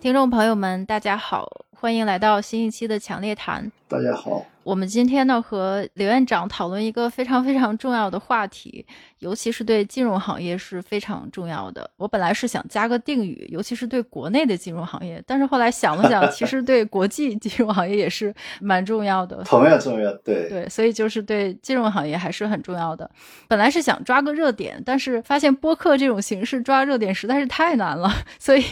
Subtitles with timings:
[0.00, 3.70] 听众朋友们，大家好，欢迎来到新一期的强烈谈。
[3.86, 8.86] 大家好，我们今天呢和刘院长讨论一个非常非常重要的话题，
[9.18, 11.90] 尤其是对金融行业是非常重要的。
[11.96, 20.12] 我本来是想加个定语，尤其是对国内的金融行业，但是后来想了想，其实对国际金融行业也是蛮重要的，同样重要。
[20.18, 23.10] 对对，所以就是对金融行业还是很重要的。
[23.48, 28.08] 本来是想抓个热点，但是发现播客这种形式抓热点实在是太难了，
[28.38, 28.62] 所以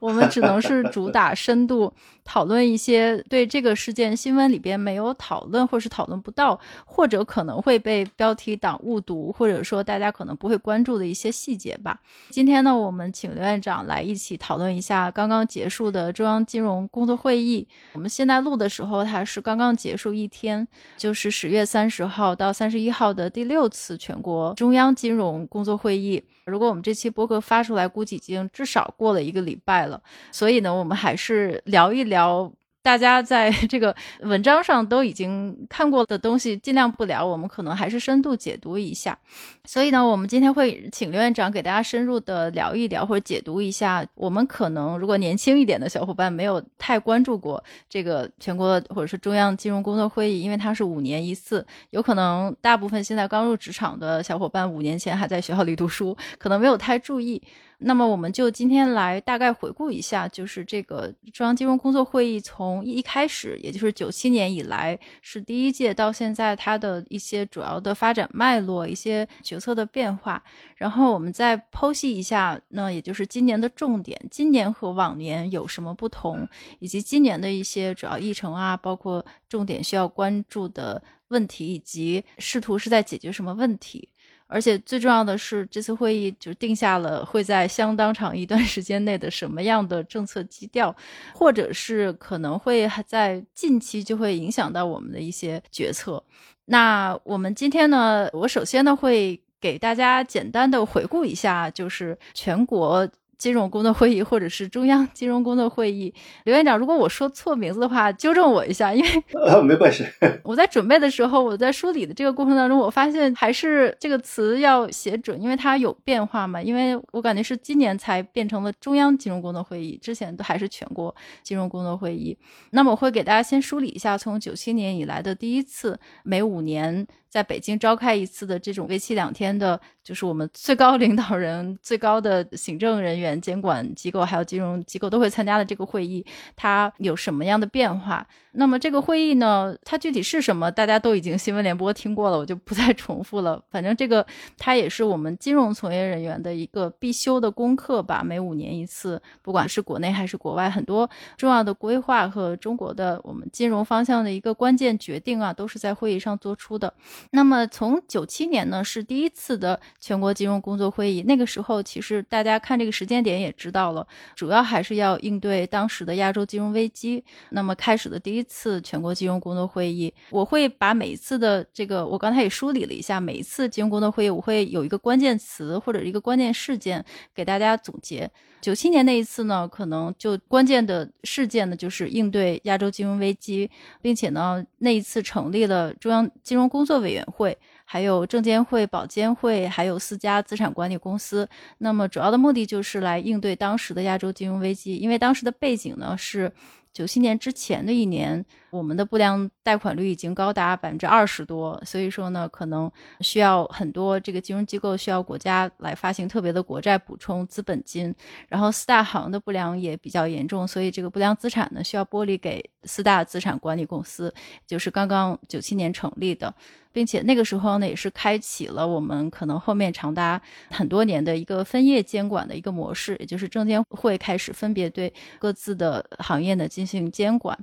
[0.00, 1.90] 我们只能是主打深度
[2.26, 4.60] 讨论一些对这个事件新闻里。
[4.66, 12.00] 边没有讨论，或是讨论不到，或者可能会被标题党误读，或者说大家可能不会关注的一些细节吧。
[12.30, 17.68] 今天呢，我们请刘院长来一起讨论一下刚刚结束的中央金融工作会议。
[17.92, 20.66] 我们现在录的时候，它是刚刚结束一天，
[20.96, 26.24] 就是十月三十号到三十一号的第六次全国中央金融工作会议。
[26.46, 30.00] 如果我们这期播客发出来，估计已经至少过了一个礼拜了。
[30.32, 32.52] 所以呢，我们还是聊一聊。
[32.86, 39.18] 大家在 这个文章上都已经看过的东西，尽量不聊，我们可能还是深度解读一下。
[39.64, 44.06] 所以呢，我们今天会请刘院长给大家深入的聊一聊，或者解读一下。
[44.14, 57.42] 我们可能如果年轻一点的小伙伴没有太关注过这个全国或者是中央金融工作会议，因为它是五年一次，有可能大部分现在刚入职场的小伙伴五年前还在学校里读书，可能没有太注意。
[57.78, 70.42] 那么我们就今天来大概回顾一下，就是这个中央金融工作会议从一开始，也就是九七年以来是第一届到现在它的一些主要的发展脉络、一些决策的变化，
[70.76, 84.08] 然后我们再剖析一下，那也就是今年的重点，今年和往年有什么不同，以及今年的一些主要议程啊，包括重点需要关注的问题，以及试图是在解决什么问题。
[84.48, 90.94] 而且最重要的是，这次会议就定下了会在相当长一段时间内的什么样的政策基调，
[91.34, 96.22] 或者是可能会在近期就会影响到我们的一些决策。
[96.66, 103.08] 那我们今天呢，我首先呢会给大家简单的回顾一下，就是全国。
[103.38, 106.12] 金融工作会议，或者是中央金融工作会议，
[106.44, 110.04] 刘院长，如果我说错名字的话，纠正我一下，因为呃 没关系。
[110.42, 116.60] 我在准备的时候，我在梳理的这个过程当中，我发现还是这个词要写准，因为它有变化嘛。
[116.62, 122.36] 因为我感觉是今年才变成了中央金融工作会议，之前都还是全国金融工作会议。
[122.70, 127.06] 那么我会给大家先梳理一下，从九七年以来的第一次每五年。
[127.36, 136.24] 在北京召开一次的这种为期两天的，就是我们最高领导人、最高的行政人员、监管机构还有金融机构都会参加的这个会议，
[136.56, 138.26] 它有什么样的变化？
[138.52, 140.70] 那么这个会议呢，它具体是什么？
[140.72, 143.62] 大家都已经新闻联播听过了，我就不再重复了。
[143.70, 144.26] 反正这个
[144.56, 148.22] 它也是我们金融从业人员的一个必修的功课吧。
[148.24, 156.94] 每五年一次，不管是国内还是国外，很多重要的规划和中国的我们金融方向的一个关键决定啊，都是在会议上做出的。
[157.30, 167.24] 那么从九七年呢是第一次的全国金融工作会议，那个时候其实大家看这个时间点也知道了，主要还是要应对当时的亚洲金融危机。
[167.50, 177.04] 那么开始的第一次全国金融工作会议，我会把每一次的这个，我刚才也梳理了一下，每一次金融工作会议我会有一个关键词或者一个关键事件
[177.34, 178.30] 给大家总结。
[178.66, 183.70] 九七年那一次呢，可能就关键的事件呢，就是应对亚洲金融危机，
[184.02, 191.48] 并且呢，那一次成立了中央金融工作委员会，还有证监会、保监会，还有四家资产管理公司。
[191.78, 196.52] 那么主要的目的就是来应对当时的亚洲金融危机，因为当时的背景呢是。
[196.92, 198.42] 九七年之前的一年，
[198.76, 208.14] 我们的不良贷款率已经高达百分之二十多，所以说呢，可能需要很多这个金融机构需要国家来发行特别的国债补充资本金，
[208.48, 214.32] 然后四大行的不良也比较严重，所以这个不良资产呢需要剥离给四大资产管理公司，
[214.66, 216.54] 就是刚刚九七年成立的。
[216.92, 220.40] 并且那个时候呢，也是开启了我们可能后面长达
[220.70, 227.58] 很多年的一个分业监管的一个模式，也就是证监会开始分别对各自的行业呢进行监管。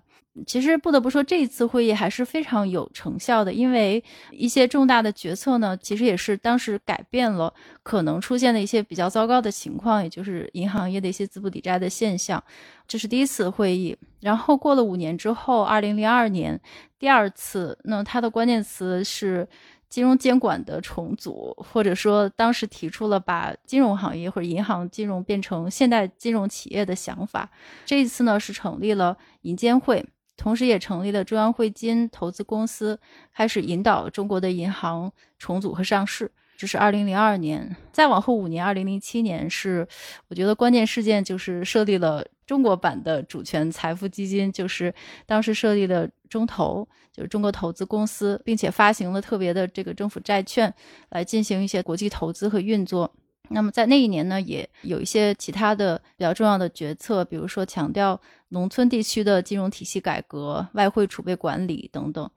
[0.47, 7.53] 其实不得不说，这一次会议还是非常有成效的，因为一些重大的决策呢，其实也是当时改变了
[7.83, 12.43] 可能出现的一些比较糟糕的情况，也就是银行业的一些资不抵债的现象。
[12.87, 16.59] 这是第一次会议，然后过了五年之后，二零零二年
[16.97, 19.47] 第二次，那它的关键词是
[19.87, 27.47] 金融监管的重组，或者说当时提出了把金融行业或者银行金融变成现代金融企业的想法。
[27.85, 30.03] 这一次呢是成立了银监会，
[30.43, 32.99] 同时也成立了中央汇金投资公司，
[33.33, 35.09] 开始引导中国的银行
[35.39, 36.29] 重组和上市。
[36.57, 39.87] 这是二零零二年，再往后五年，二零零七年是
[40.27, 44.93] 我觉得关键事件就是设立了中国版的主权财富基金，就是
[45.25, 50.73] 当时设立的中投，就是中国投资公司，并且发行了特别的这个政府债券，
[51.11, 53.09] 来进行一些国际投资和运作。
[53.53, 58.19] 那么在那一年呢，也有一些其他的比较重要的决策，比如说强调
[58.49, 62.29] 农村地区的金融体系改革、外汇储备管理等等。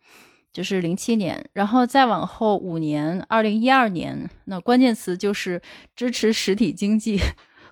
[0.53, 5.61] 就是零七年，然后再往后五年，二零一二年，那关键词就是
[5.95, 7.19] 支持实体经济，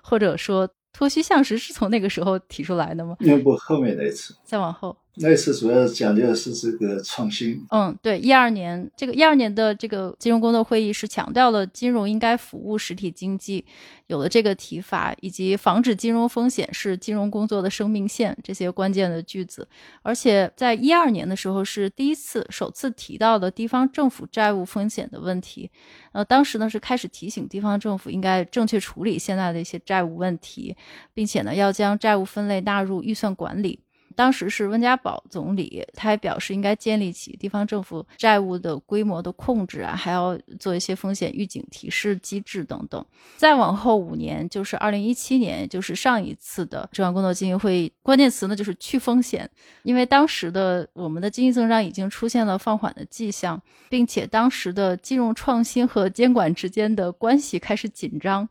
[0.03, 3.15] 或者说脱虚向实，是从那个时候提出来的吗？
[3.21, 4.95] 那不后面那一次，再往后。
[5.17, 7.65] 那次主要讲究的是这个创新。
[7.69, 13.63] 嗯，对，一二年这个一二年的这个金融工作会议是强调了金融应该服务实体经济，
[14.07, 19.67] 有了这个提法，以及防止金融风险是金融工作的生命线这些关键的句子。
[20.01, 25.71] 而且在一二年的时候是第一次首次提到了地方政府债务风险的问题。
[26.11, 30.75] 呃，当时呢是开始提醒地方政府应该正确处理现在的一些债务问题，
[31.13, 33.79] 并且呢要将债务分类纳入预算管理。
[34.15, 43.05] 当时是温家宝总理，他还表示应该建立起地方政府债务的规模的控制啊，还要做一些风险预警提示机制等等。
[43.37, 49.49] 再往后五年，就是二零一七年，就是上一次的中央工作经济会议，关键词呢就是去风险，
[49.83, 58.47] 因为当时的我们的经济增长已经出现了放缓的迹象，并且当时的金融创新和监管之间的关系开始紧张。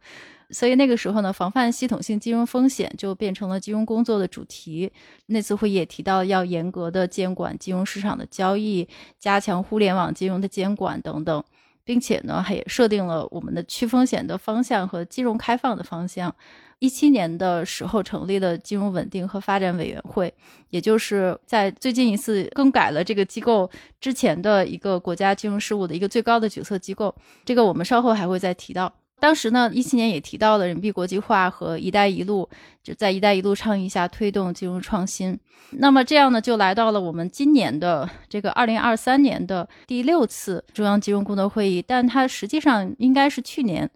[0.50, 4.92] 所以那个时候呢，防范系统性金融风险就变成了金融工作的主题。
[5.26, 8.86] 那次会议也提到要严格的监管金融市场的交易，
[9.18, 11.42] 加强互联网金融的监管等等，
[11.82, 16.34] 并且呢，还也设定了我们的去风险的方向和金融开放的方向。
[16.80, 20.32] 一七年的时候成立了金融稳定和发展委员会，
[20.68, 23.70] 也就是在最近一次更改了这个机构
[24.00, 27.14] 之前的一个国家金融事务的一个最高的决策机构。
[27.44, 28.92] 这个我们稍后还会再提到。
[29.20, 32.48] 当时呢，一七年也提到了人民币国际化和“一带一路”，
[32.82, 35.38] 就在“一带一路”倡议下推动金融创新。
[35.70, 43.90] 那么这样呢，就来到了我们今年的这个二零二三年的第六次中央金融工作会议，但它实际上应该是去年。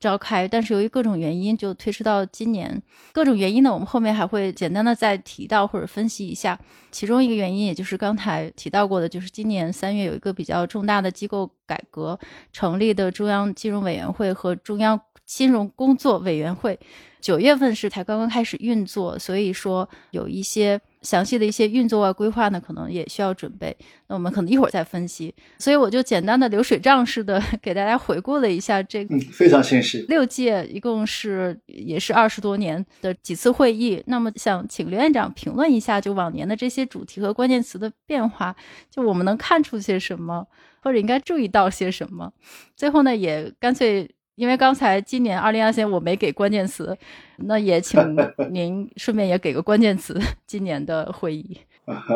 [0.00, 2.82] 召开，但是由于各种原因就推迟到今年。
[3.12, 6.58] 各种原因呢，我们后面还会简单的再提到或者分析一下。
[6.90, 12.18] 其中一个原因，也就是刚才提到过的，就是今年三月有一个比较重大的机构改革，
[12.52, 16.78] 成立的中央金融委员会和中央金融工作委员会，
[17.20, 20.80] 九月份是才刚刚开始运作，所以说有一些。
[21.04, 23.76] 详细的一些运作啊规划呢，可能也需要准备。
[24.08, 25.32] 那我们可能一会儿再分析。
[25.58, 30.04] 所以我就简单的流水账式的 给大家回顾了一下这个，嗯，非常清晰。
[30.08, 34.02] 六届一共是也是二十多年的几次会议。
[34.06, 38.56] 那么想请刘院长评论一下，就往年的这些主题和关键词的变化，
[38.90, 40.46] 就我们能看出些什么，
[40.82, 42.32] 或者应该注意到些什么。
[42.74, 44.10] 最后呢，也干脆。
[44.36, 46.96] 因为刚才今年二零二三我没给关键词，
[47.36, 48.00] 那也请
[48.50, 50.20] 您顺便也给个关键词。
[50.46, 51.58] 今年的会议，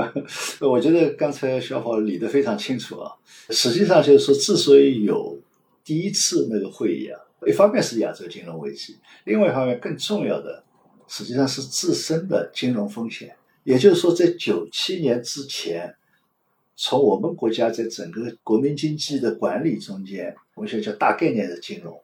[0.60, 3.12] 我觉得刚才小伙理得非常清楚啊。
[3.50, 5.38] 实际上就是说，之所以有
[5.84, 10.64] 第一次那个会议啊，一方面是亚洲金融危机，另外一方面更重要的，
[11.06, 13.36] 实际上是自身的金融风险。
[13.62, 15.94] 也就是说，在九七年之前，
[16.74, 21.96] 从我们国家在整个国民经济的管理中间，我们现在叫大概念的金融。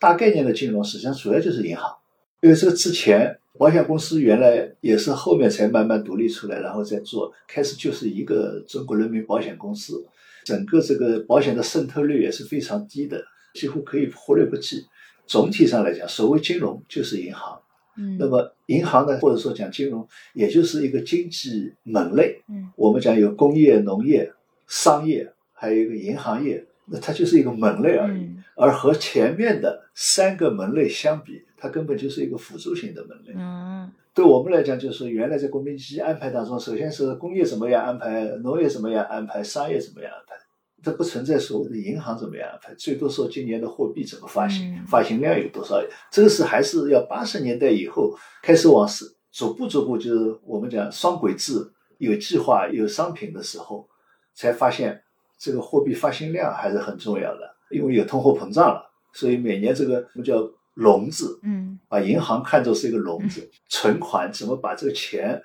[0.00, 1.94] 大概念的金融实际上主要就是银行，
[2.40, 10.02] 因为这个之前保险公司原来也是后面才慢慢独立出来，然后再做，开始就是一个中国人民保险公司，
[10.46, 13.22] 整个这个保险的渗透率也是非常低的，
[13.54, 14.86] 几乎可以忽略不计。
[15.26, 17.60] 总体上来讲，所谓金融就是银行，
[17.98, 24.32] 嗯，那么银行呢，或者说讲金融，也就是一个经济门类，嗯，我们讲有工业、农业、
[24.66, 26.64] 商业，还有一个银行业。
[26.92, 28.28] 那它就是一个门类而已，
[28.60, 33.32] 而和前面的三个门类相比，它根本就是一个辅助性的门类。
[33.34, 40.34] 嗯，对我们来讲，就是原来在国民经济安排当中，首先是工业怎么样安排，农业怎么样安排，商业怎么样安排，
[40.82, 51.54] 这不存在所谓的银行怎么样安排，最多说今年的货币怎么发行，发行量有多少，这个是还是要八十年代以后开始往是逐步逐步，就是我们讲双轨制，
[51.96, 53.88] 有计划有商品的时候，
[54.34, 55.02] 才发现。
[55.42, 65.42] 这个货币发行量还是很重要的，因为有通货膨胀了，所以每年这个什么叫笼子，嗯，把银行看作是一个笼子，存款怎么把这个钱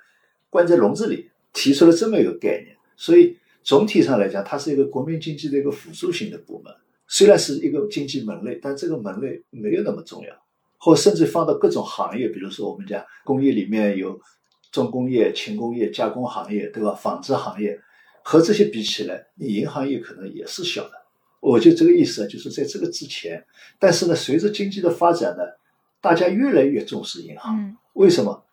[0.49, 2.75] 关在笼子里，提出了这么一个概念。
[2.95, 6.73] 所以总体上来讲，它是一个国民经济的一个辅助性的部门，
[7.07, 10.33] 虽然是一个经济门类，但这个门类没有那么重要，
[10.77, 14.19] 或甚至放到各种行业，比如说我们讲工业里面有
[14.71, 16.93] 重工业、轻工业、加工行业，对吧？
[16.93, 17.79] 纺织行业。
[18.27, 21.04] 和这些比起来，你银行业可能也是小的。
[21.39, 23.45] 我就这个意思，就是在这个之前。
[23.79, 25.43] 但是呢，随着经济的发展呢，
[26.01, 27.77] 大家越来越重视银行。
[27.93, 28.43] 为什么？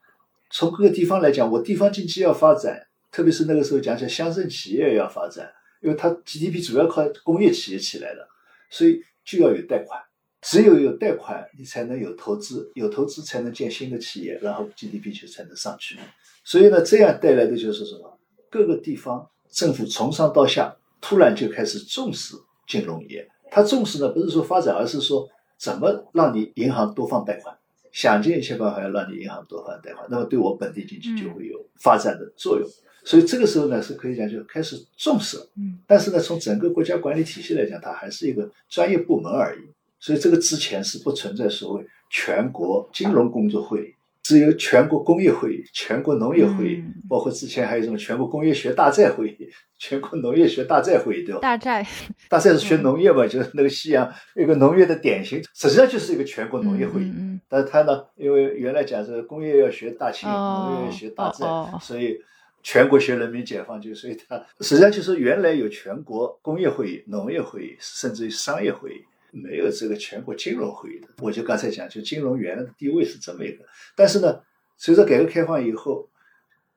[0.50, 8.28] 从各个地方来讲，我地方经济要发展，特别是那个时候讲起来乡镇企业要发展，因为它 GDP 主要靠工业企业起来的，
[8.70, 10.00] 所以就要有贷款。
[10.42, 15.96] 只有有贷款，你才能有投资，有投资才能建新的企业，然后 GDP 就才能上去。
[16.44, 18.18] 所以呢，这样带来的就是什么？
[18.50, 22.34] 各个地方政府从上到下突然就开始重视
[22.66, 23.28] 金融业。
[23.50, 25.28] 他重视的，不是说发展，而是说
[25.58, 27.56] 怎么让你银行多放贷款，
[27.92, 32.68] 想尽一切办法要让你银行多放贷款，那么对我本地经济就会有发展的作用。
[33.04, 35.46] 所以这个时候呢，是可以讲就开始重视了。
[35.56, 39.60] 嗯，但是呢，从整个国家管理体系来讲，它还是一个专业部门而已。
[39.98, 49.48] 所以这个之前是不存在所谓全国金融工作会议，只有全国工业会议、全国农业会议，包括之前还有什么全国工业学大寨会议、
[49.78, 51.40] 全国农业学大寨会议，对吧？
[51.40, 51.84] 大寨，
[52.30, 57.12] 大寨是学农业嘛，就是那个西洋一个农业的典型，实际上就是一个全国农业会议。
[57.14, 62.16] 嗯但是它呢，因为原来讲是工业要学大清，哦农业要学大寨，哦所以
[62.62, 69.04] 全国学人民解放军，所以它实际上就是原来有全国工业会议、农业会议，甚至于商业会议。
[69.34, 73.64] 没有这个全国金融会议的，我就刚才讲，就金融原来的地位是这么一个。
[73.96, 74.40] 但是呢，
[74.76, 76.06] 随着改革开放以后，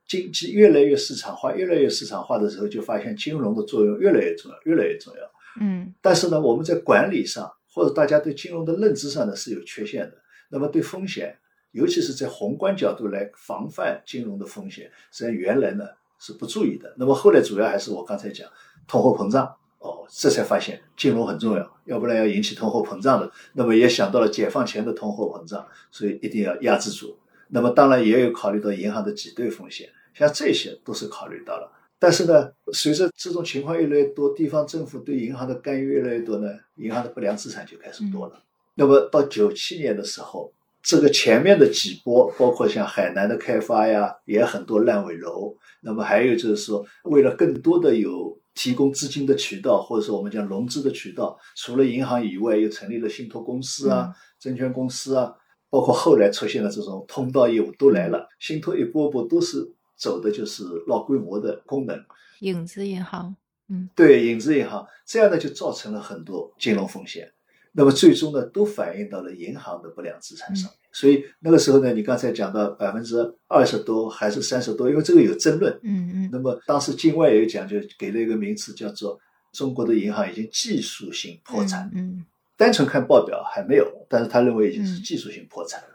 [0.08, 5.22] 经济越来越市场化，越来越市场化的时候，就发现金融的作用越来越重要，越来越重要。
[5.60, 10.18] 嗯但是呢，我们在管理上或者大家对金融的认知上呢是有缺陷的。
[10.50, 11.38] 那么对风险，
[11.72, 15.86] 尤其是在宏观角度来防范金融的风险，实际上原来呢
[16.20, 16.96] 是不注意的。
[16.98, 18.50] 那么后来主要还是我刚才讲
[18.88, 19.54] 通货膨胀。
[19.86, 23.32] 哦，这才发现金融很重要，要不然要引起通货膨胀的。
[23.54, 27.16] 那么也想到了解放前的通货膨胀，所以一定要压制住。
[27.50, 31.72] 那么当然也有考虑到银行的挤兑风险，像这些都是考虑到了。
[32.00, 38.42] 但是呢，随着这种情况越来越多，地方政府对银行的干预越来越多呢，银行的不良资产就开始多了。
[38.74, 40.52] 那么到九七年的时候，
[40.82, 45.56] 这个前面的几波，包括像海南的开发呀，也很多烂尾楼。
[45.82, 55.36] 那么还有就是说，为了更多的有提供资金的渠道，或者说我们讲融资的渠道，除了银行以外，又成立了信托公司啊、证券公司啊，
[55.70, 58.28] 包括后来出现的这种通道业务都来了。
[58.40, 62.04] 信托一波波都是走的就是老规模的功能，
[62.40, 63.36] 影子银行，
[63.68, 67.32] 嗯对影子银行，这样呢就造成了很多金融风险。
[67.76, 70.80] 那么最终呢，都反映到了银行的不良资产上面。
[70.94, 73.18] 所以那个时候呢，你刚才讲到百分之
[73.48, 75.78] 二十多还是三十多，因为这个有争论。
[75.84, 79.20] 嗯嗯那么当时境外也有讲，就给了一个名词叫做
[79.52, 81.92] “中国的银行已经技术性破产”。
[81.94, 82.26] 嗯
[82.58, 85.88] 单纯看报表还没有，但是他认为已经是技术性破产了。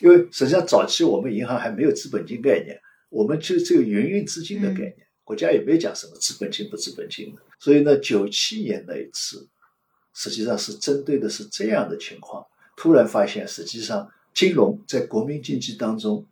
[0.00, 4.94] 因为实际上早期我们银行还没有资本金概念，我们就只有营运资金的概念，
[5.24, 7.40] 国家也没讲什么资本金不资本金的。
[7.58, 9.48] 所以呢，九七年那一次，
[10.16, 12.44] 实际上是针对的是这样的情况，
[12.76, 16.24] 突然发现实际上金融在国民经济当中，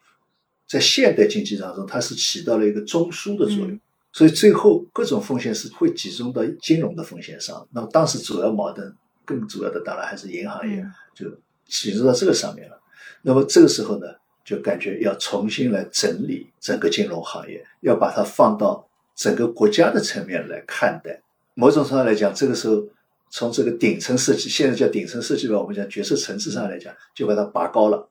[0.66, 3.70] 在现代经济当中，它是起到了一个中枢的作用。
[3.70, 3.80] 嗯
[4.16, 7.66] 所以最后各种风险是会集中到金融的风险上。
[7.72, 11.26] 那么当时主要矛盾，更主要的当然还是银行业，嗯就
[11.66, 12.80] 集中到这个上面了。
[13.22, 14.06] 那么这个时候呢，
[14.44, 21.20] 就感觉要重新来整理整个金融行业，要把它放到整个国家的层面来看待。
[21.54, 22.86] 某种程度上来讲，这个时候
[23.34, 28.08] 从这个顶层设计，现在叫顶层设计吧，我们讲决策层次上来讲，就把它拔高了，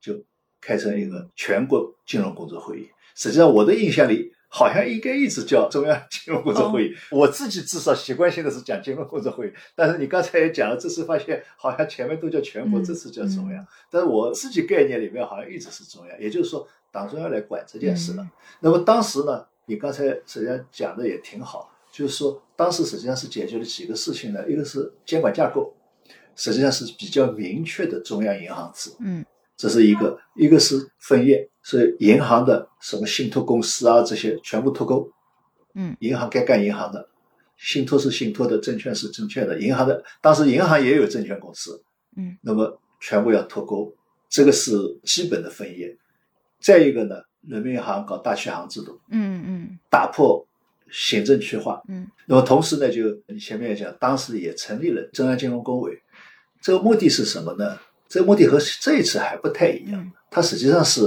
[0.00, 0.24] 就
[0.58, 2.88] 开成一个全国金融工作会议。
[3.14, 4.32] 实际上，我的印象里。
[4.50, 9.52] 好像应该一直叫中央金融工作会议，哦、我自己至少习惯性的是讲金融工作会议。
[9.74, 13.66] 但是你刚才也讲了，这次发现好像前面都叫全国，嗯、这次叫中央。
[13.90, 18.22] 但是我自己概念里面好像一直是中央，也就是说党中央来管这件事了。
[18.22, 25.74] 嗯、那么当时呢，你刚才实际上讲的也挺好，就是说当时实际上是解决了几个事情呢，一个是监管架构，
[26.36, 29.24] 实际上是比较明确的中央银行制，嗯，
[29.56, 35.10] 这是一个；一个是分业，是银行的什么信托公司啊这些全部脱钩。
[35.74, 37.08] 嗯，银行该干银行的，
[37.56, 41.82] 信托是信托的，证券是证券的，银行的当时银行也有证券公司，
[42.16, 43.94] 嗯，那么全部要脱钩，
[44.28, 44.72] 这个是
[45.04, 45.96] 基本的分业。
[46.60, 50.44] 再一个呢，人民银行搞大区行制度，嗯嗯，打破
[50.90, 56.00] 行政区划，嗯，那么同时呢，就你前面也讲，当时也成立了中央金融工委，
[56.60, 57.78] 这个目的是什么呢？
[58.08, 61.00] 这个目的和这一次还不太一样，嗯、它实际上是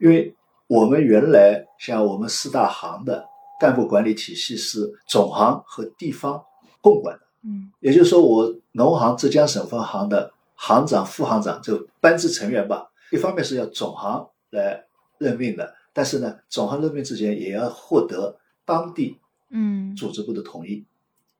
[0.00, 0.34] 因为
[0.66, 3.24] 我们原来像我们四大行的。
[3.58, 6.44] 干部管理体系是总行和地方
[6.82, 14.84] 共管的，嗯，也就是说，我农行浙江省分行的行长、副行长就班子成员吧，一方面是要总行来
[15.16, 19.16] 任命的，但是呢，总行任命之前也要获得当地
[19.56, 20.84] 嗯组织部的同意，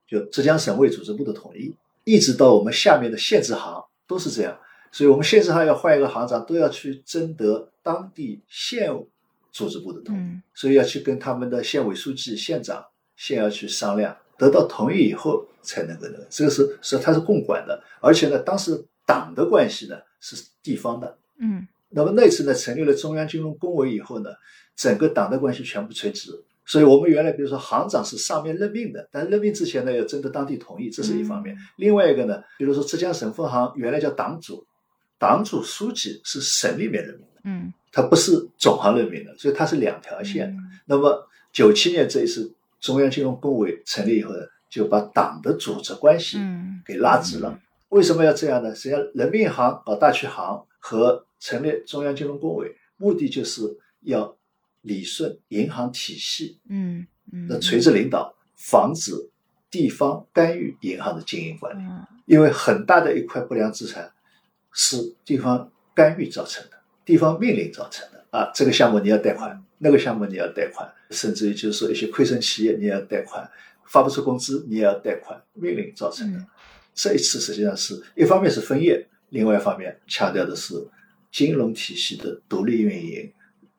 [0.09, 4.59] 就浙江省委组织部的同意，一直到我们下面的县支行都是这样。
[4.91, 8.91] 所以我们县支行要换一个行长，都要去征得当地县
[9.53, 12.83] 组织部的同意，嗯所以要去跟他们的县委书记、县长
[13.17, 16.27] 先要去商量，得到同意以后才能够那个。
[16.31, 21.19] 这个是是它是共管的，而且呢，当时党的关系呢是地方的。
[21.39, 24.31] 嗯那么那次呢，成立了中央金融工委以后呢，
[24.75, 26.43] 整个党的关系全部垂直。
[26.67, 31.57] 所以我们原来比如说行长是上面任命的，但是任命之前呢要征得当地同意，这是一方面。
[31.77, 34.67] 另外一个呢，比如说浙江省分行原来叫党组，
[35.19, 40.55] 党组书记是省里面任命的，嗯他不是总行任命的，所以它是两条线。
[40.85, 47.59] 那么九七年这一次中央金融工委成立以后呢，就把党的组织关系嗯给拉直了。
[47.89, 48.75] 为什么要这样呢？
[48.75, 53.63] 实际上，人民银行搞大区行和成立中央金融工委，目的就是
[54.03, 54.37] 要
[54.87, 59.13] 理顺银行体系嗯嗯的垂直领导，防止
[59.71, 61.83] 地方干预银行的经营管理。
[61.83, 64.11] 嗯因为很大的一块不良资产
[64.73, 68.51] 是地方干预造成的，地方命令造成的啊。
[68.53, 73.49] 这个项目你要贷款，那个项目你要贷款，甚至于就是说一些亏损企业你也要贷款，
[73.85, 76.39] 发不出工资你也要贷款，命令造成的。
[76.39, 76.47] 嗯
[76.93, 80.75] 这一次实际上是一方面是分业，另外一方面强调的是
[81.31, 83.33] 金融体系的独立运营，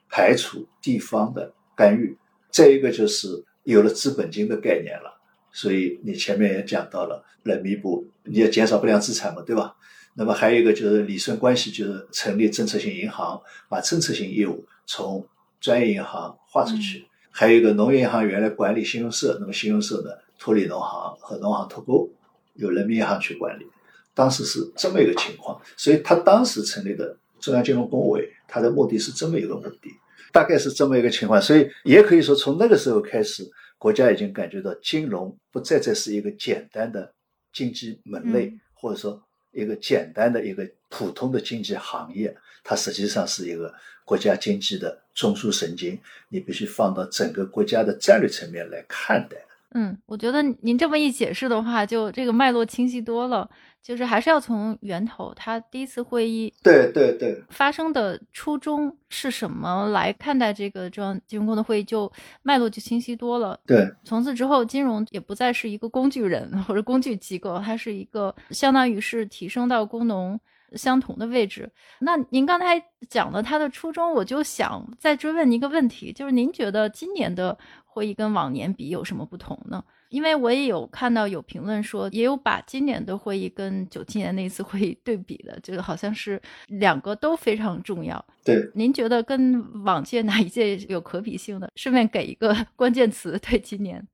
[0.10, 2.18] 排除地方的干预。
[2.50, 5.20] 再一个就是有了资本金的概念了，
[5.52, 9.76] 所以你前面也讲到了，来弥补你要减少不良资产嘛，对吧？
[10.16, 15.28] 那么还有一个就是理顺关系，就是成立政策性银行，把政策性业务从
[15.60, 17.06] 专业银行划出去。
[17.30, 20.10] 还有一个农业银行原来管理信用社，那么信用社呢
[20.40, 22.10] 脱离农行和农行脱钩，
[22.56, 23.68] 由人民银行去管理。
[24.16, 29.92] 当时是这么一个情况，所以他当时成立的中央金融工委，它的目的是这么一个目的，
[30.32, 31.42] 大概是这么一个情况。
[31.42, 33.44] 所以也可以说，从那个时候开始，
[33.78, 37.14] 国家已经感觉到金融不再再是一个简单的
[37.54, 43.74] 经济门类，嗯或者说一个简单的一个普通的经济行业，它实际上是一个
[44.06, 49.38] 国家经济的中枢神经，你必须放到整个国家的战略层面来看待。
[49.72, 53.50] 嗯，我觉得您这么一解释的话，就这个脉络清晰多了。
[53.82, 62.12] 就是还是要从源头，他第一次会议对对对，发生的初衷是什么来看待这个中央金融工的会议，就
[62.44, 63.58] 脉络就清晰多了。
[63.66, 70.38] 对，从此之后，金融也不再是一个工具人或者工具机构，它是一个相当于是提升到工农
[70.76, 71.72] 相同的位置。
[72.00, 77.58] 那您刚才讲了它的初衷，我就想再追问您一个问题，就是您觉得今年的
[77.98, 79.84] 会议跟往年比有什么不同呢？
[80.10, 88.24] 因为我也有看到有评论说，也有把今年的会议跟九七年那一次会议对比的，这个好像是两个都非常重要。
[88.46, 91.70] 对，您觉得跟往届哪一届有可比性的？
[91.76, 94.08] 顺便给一个 关键词对今年。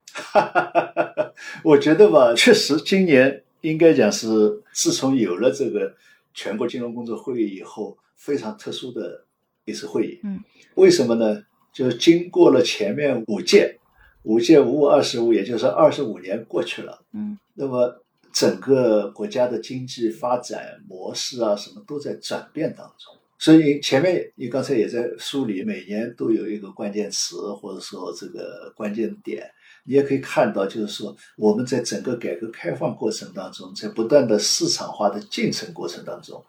[1.64, 5.94] 我觉得吧，确实今年应该讲是自从有了这个
[6.34, 9.26] 全国金融工作会议以后，非常特殊的
[9.66, 10.20] 一次会议。
[10.24, 10.40] 嗯，
[10.76, 11.44] 为什么呢？
[11.74, 13.80] 就经过了前面五届，
[14.22, 17.02] 五届五五二十五，也就是二十五年过去了。
[17.14, 23.14] 嗯那么整个国家的经济发展模式啊，什么都在转变当中。
[23.38, 29.46] 所以前面你刚才也在梳理，每年都有一个关键词或者说这个关键点，
[29.84, 36.42] 你也可以看到，就是说我们在整个改革开放过程当中，在不断的市场化的进程过程当中，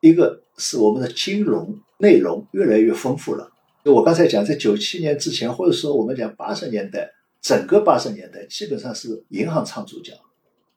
[0.00, 3.51] 一个是我们的金融内容越来越丰富了。
[3.84, 10.12] 就我刚才讲，在九七年之前，或者说我们讲八十年代，整个八十年代基本上是银行唱主角，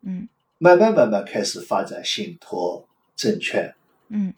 [0.01, 3.73] 嗯慢慢慢慢开始发展信托、证券、
[4.09, 4.33] 嗯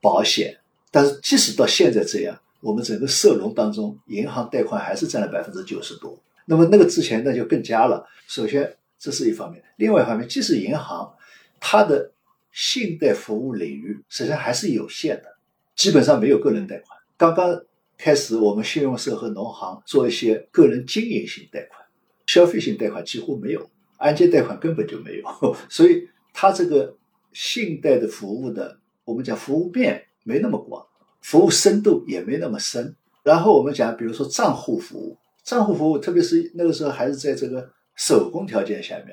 [0.00, 0.58] 保险，
[0.90, 6.18] 但是即使到现在这样，我们整个社融当中，银行贷款还是占了百分之九十多。
[6.46, 8.04] 那么那个之前那就更加了。
[8.26, 11.14] 首先这是一方面，另外一方面，即使银行
[11.60, 12.10] 它的
[12.50, 15.36] 信贷服务领域实际上还是有限的，
[15.76, 16.98] 基本上没有个人贷款。
[17.16, 17.62] 刚刚
[18.02, 21.78] 开始，我们信用社和农行做一些个人经营性贷款，
[22.26, 25.24] 消费性贷款几乎没有，按揭贷款根本就没有，
[25.68, 26.96] 所以它这个
[27.34, 30.82] 信贷的服务的，我们讲服务面没那么广，
[31.20, 32.96] 服务深度也没那么深。
[33.22, 39.08] 然后我们讲，比如说账户服务，账户服务，特别是那个时候还是在这个手工条件下面、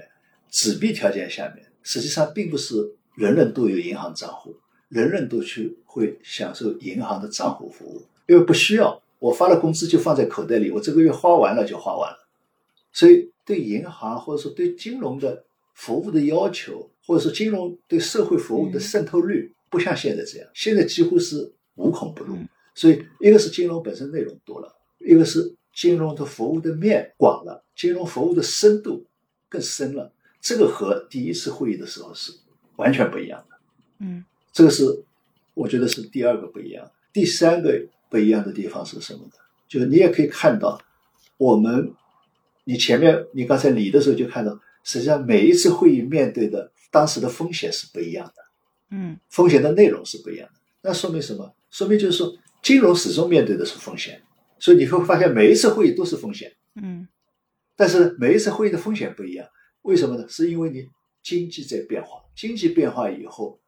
[0.50, 2.76] 纸币条件下面，实际上并不是
[3.16, 4.56] 人人都有银行账户，
[4.88, 12.28] 人人都去会享受银行的账户服务，因为不需要，我发了工资就放在口袋里，我这个月花完了就花完了。
[12.92, 22.36] 所以对银行或者说对金融的服务的要求，或者说金融对社会服务的渗透率，不像现在这样，现在几乎是无孔不入。
[22.36, 22.48] 嗯
[22.80, 29.04] 所以一个是金融本身内容多了，一个是金融的服务的面广了，金融服务的深度
[29.50, 30.14] 更深了。
[30.40, 32.32] 这个和第一次会议的时候是
[32.76, 33.58] 完全不一样的。
[34.02, 35.04] 嗯这个是
[35.56, 36.92] 我觉得是第二个不一样。
[37.12, 39.32] 第三个不一样的地方是什么呢？
[39.68, 40.82] 就是你也可以看到，
[41.38, 41.94] 我们
[42.64, 48.34] 你前面你刚才理的时候就看到，实际上每一次会议面对的当时的风险是不一样的，
[48.92, 50.60] 嗯风险的内容是不一样的。
[50.82, 51.54] 那说明什么？
[51.70, 54.22] 说明就是说，金融始终面对的是风险，
[54.60, 56.54] 所以你会发现每一次会议都是风险。
[56.76, 57.08] 嗯
[57.76, 59.48] 但是每一次会议的风险不一样，
[59.84, 60.26] 为什么呢？
[60.28, 60.88] 是因为你
[61.22, 63.60] 经济在变化，经济变化以后，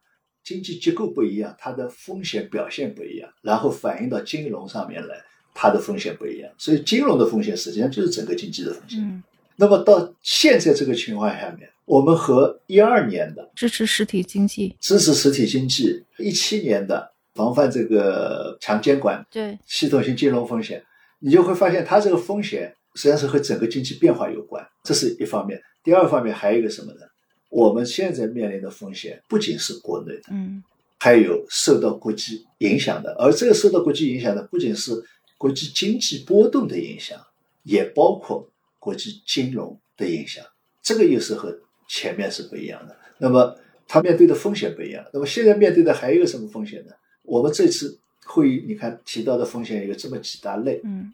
[0.49, 5.15] 经济结构不一样，它的风险表现不一样，然后反映到金融上面来，
[5.53, 6.51] 它的风险不一样。
[6.57, 8.99] 所以金融的风险实际上就是整个经济的风险。
[8.99, 9.21] 嗯，
[9.57, 20.83] 那么到现在这个情况下面，我们和一二年的支持实体经济，支持实体经济，一七年的防范这个强监管对，系统性金融风险，
[21.19, 25.61] 你就会发现它这个风险实际上是和整个经济变化有关，这是一方面。
[25.83, 27.01] 第二方面还有一个什么呢？
[27.49, 30.63] 我们现在面临的风险不仅是国内的，嗯
[31.01, 34.91] 还有受到国际影响的，而这个受到国际影响的不仅是
[35.37, 37.17] 国际经济波动的影响，
[37.63, 40.45] 也包括国际金融的影响。
[40.83, 41.57] 这个又是和
[41.87, 42.95] 前面是不一样的。
[43.17, 43.57] 那么
[43.87, 45.05] 他面对的风险不一样。
[45.13, 46.91] 那么现在面对的还有什么风险呢？
[47.23, 51.13] 我们这次会议你看提到的风险有这么几大类，嗯，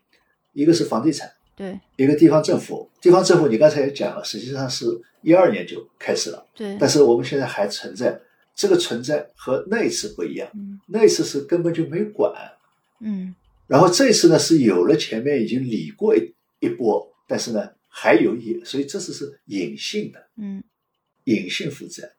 [0.54, 2.90] 一个是房地产，对一个地方政府。
[3.02, 4.86] 地方政府你刚才也讲了，实际上是
[5.22, 8.20] 一二年就开始了，对，但是我们现在还存在。
[8.58, 12.32] 这个存在和那一次不一样，嗯那一次是根本就没管，
[13.02, 13.36] 嗯
[13.68, 20.64] 然后这次呢是有了前面已经理过一一波，但是呢还有一，所以这次是隐性的嗯
[21.26, 22.10] 隐性负债，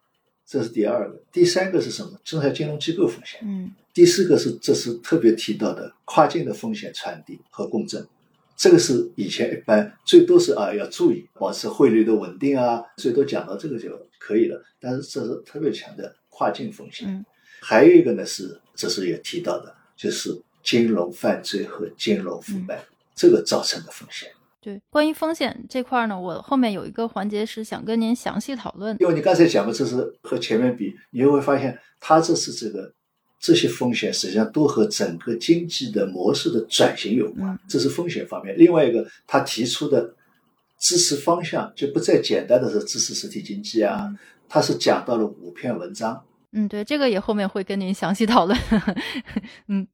[0.46, 1.22] 这是第二个。
[1.32, 2.20] 第三个是什么？
[2.22, 3.40] 中小金融机构风险。
[3.42, 8.06] 嗯第四个是这是特别提到的跨境的风险传递和共振，
[8.56, 14.60] 这个是以前一般最多是啊要注意保持汇率的稳定啊，最多讲到这个就可以了。
[14.80, 17.08] 但是这是特别强调跨境风险。
[17.08, 17.24] 嗯
[17.58, 20.30] 还有一个呢是这是也提到的，就是
[20.62, 24.30] 金融犯罪和金融腐败、这个造成的风险。
[24.60, 28.94] 对，关于风险这块儿呢，我后面有一个环节是想跟您详细讨论。
[29.00, 32.92] 因为你刚才讲的，这是和前面比，你就会发现，它这是这个
[33.38, 38.56] 这些风险实际上都和整个经济的模式的转型有关嗯，这是风险方面。
[38.58, 40.14] 另外一个，他提出的
[40.78, 44.18] 支持方向就不再简单的是支持实体经济啊，嗯。
[44.48, 46.24] 他是讲到了五篇文章。
[46.52, 48.56] 嗯，对，这个也后面会跟您详细讨论。
[49.68, 49.86] 嗯。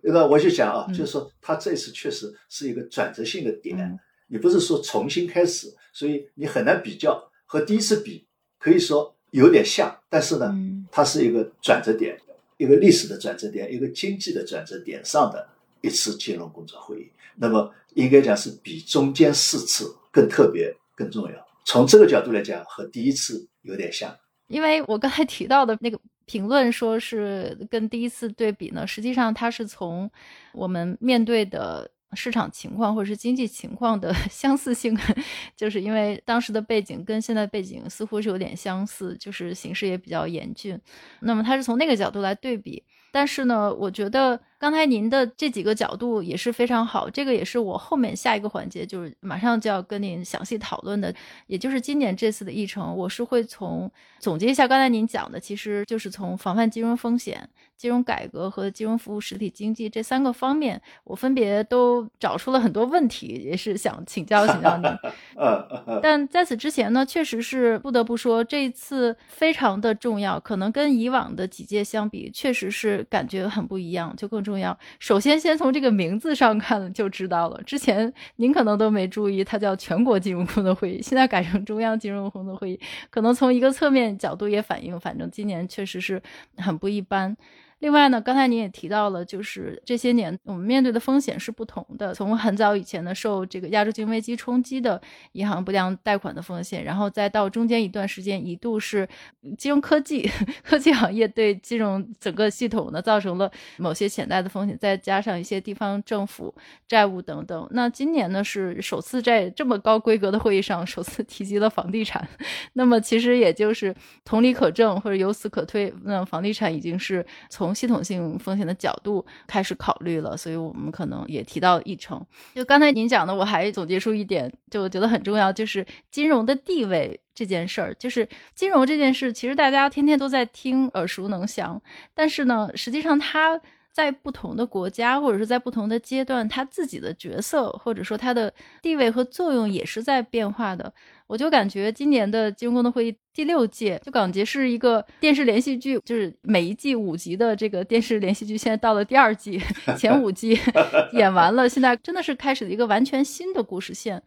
[0.00, 0.94] 那我就讲啊，嗯。
[0.94, 3.98] 就是说他这次确实是一个转折性的点，嗯。
[4.28, 8.26] 你不是说重新开始，所以你很难比较，和第一次比
[8.58, 10.86] 可以说有点像，但是呢，嗯。
[10.90, 12.18] 它是一个转折点，
[12.58, 15.48] 一个历史的转折点，一个经济的转折点上的
[15.80, 17.10] 一次金融工作会议。
[17.36, 21.48] 那么应该讲是比中间四次更特别、更重要。
[21.64, 24.14] 从这个角度来讲，和第一次有点像。
[24.48, 30.10] 因为我刚才提到的那个评论，说是跟第一次对比呢，实际上它是从
[30.52, 34.96] 我们面对的市场情况或者是经济情况的 相似性，
[35.56, 40.78] 就是因为当时的背景跟现在背景似乎是有点相似，就是形势也比较严峻，
[41.20, 42.82] 那么他是从那个角度来对比。
[43.10, 51.14] 但是呢，我觉得刚才您的这几个角度也是非常好，这个也是我后面下一个环节，就是马上就要跟您详细讨论的，
[51.46, 64.88] 也就是今年这次的议程，我是会从总结一下刚才您讲的，其实就是从防范金融风险、金融改革和金融服务实体经济这三个方面，我分别都找出了很多问题，也是想请教请教您。
[65.38, 74.76] 嗯嗯嗯，但在此之前呢，确实是不得不说，这一次非常的重要，可能跟以往的几届相比，确实是感觉很不一样，就更重要。
[74.98, 82.80] 首先，先从这个名字上看就知道了，之前您可能都没注意，它叫全国金融工作会议，现在改成中央金融工作会议，
[83.10, 86.20] 可能从一个侧面角度也反映，反正今年确实是
[86.56, 87.36] 很不一般。
[87.80, 92.12] 另外呢，刚才您也提到了，就是这些年我们面对的风险是不同的。
[92.12, 95.00] 从很早以前的受这个亚洲金融危机冲击的
[95.32, 99.08] 银行不良贷款的风险，然后再到中间一段时间一度是
[99.56, 100.28] 金融科技
[100.62, 106.54] 科技行业对金融整个系统呢造成了某些潜在的风险，再加上一些地方政府
[106.88, 107.68] 债务等等。
[107.70, 112.26] 那今年呢是首次在这么高规格的会议上首次提及了房地产，
[112.72, 122.24] 那么其实也就是同理可证或者由此可推，那房地产已经是从从系统性风险的角度开始考虑了，所以我们可能也提到议程。
[122.54, 127.94] 就刚才您讲的，我还总结出一点，就我觉得很重要，就是金融的地位这件事儿。
[127.98, 131.82] 就是金融这件事，其实大家天天都在听，耳熟能详，
[132.14, 133.60] 但是呢，实际上它
[133.92, 140.94] 在不同的国家或者是在不同的阶段，他自己的角色或者说他的地位和作用也是在变化的。
[141.28, 149.60] 我就感觉今年的金融工作会议第六届，就感觉是一个电视连续剧，就是每一季五集的这个电视连续剧，现在到了第二季，
[149.96, 150.58] 前五季
[151.12, 154.22] 演完了，现在真的是开始了一个完全新的故事线。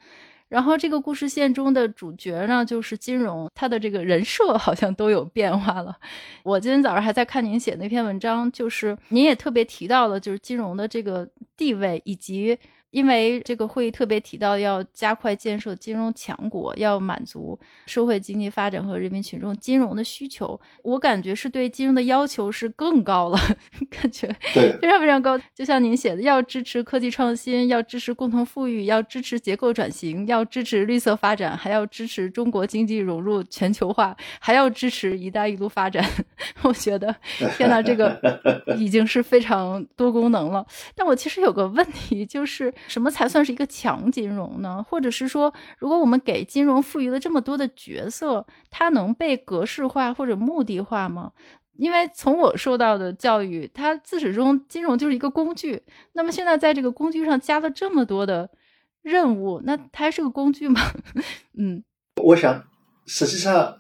[0.47, 5.97] 然后这个故事线中的主角呢，就是金融，他的这个人设 好像都有变化了。
[6.43, 12.59] 我今天早上还在看您写那篇文章，就是您也特别提到了，就是金融的这个地位以及。
[12.91, 20.59] 因为这个会议特别提到要加快建设金融强国，要满足社会经济发展和人民群众金融的需求。
[20.83, 23.39] 我感觉是对金融的要求是更高了，
[23.89, 25.39] 感觉对非常非常高。
[25.55, 36.05] 就像您写的，要支持科技创新，要支持共同富裕，要支持结构转型，要支持绿色发展，还要支持中国经济融入全球化，还要支持“一带一路”发展。
[36.63, 37.15] 我觉得，
[37.57, 38.19] 天呐，这个
[38.77, 40.65] 已经是非常多功能了。
[40.93, 42.73] 但我其实有个问题就是。
[42.87, 44.83] 什么才算是一个强金融呢？
[44.87, 51.31] 或者是说，如果我们给金融赋予了这么多的角色，它能被格式化或者目的化吗？
[51.77, 55.81] 因为从我受到的教育，它自始终金融就是一个工具。
[56.13, 58.49] 那么现在在这个工具上加了这么多的
[59.01, 60.79] 任务，那它还是个工具吗？
[61.57, 61.83] 嗯，
[62.21, 62.63] 我想
[63.05, 63.77] 实际上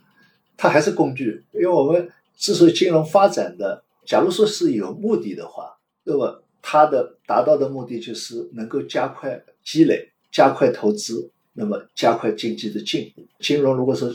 [0.57, 6.43] 它还是工具，因为我们之所以金融发展的，假如说是有目的的话，那么。
[6.61, 13.25] 它的达到的目的就是能够加快积累、加快投资，那么加快经济的进步。
[13.39, 14.13] 金融如果说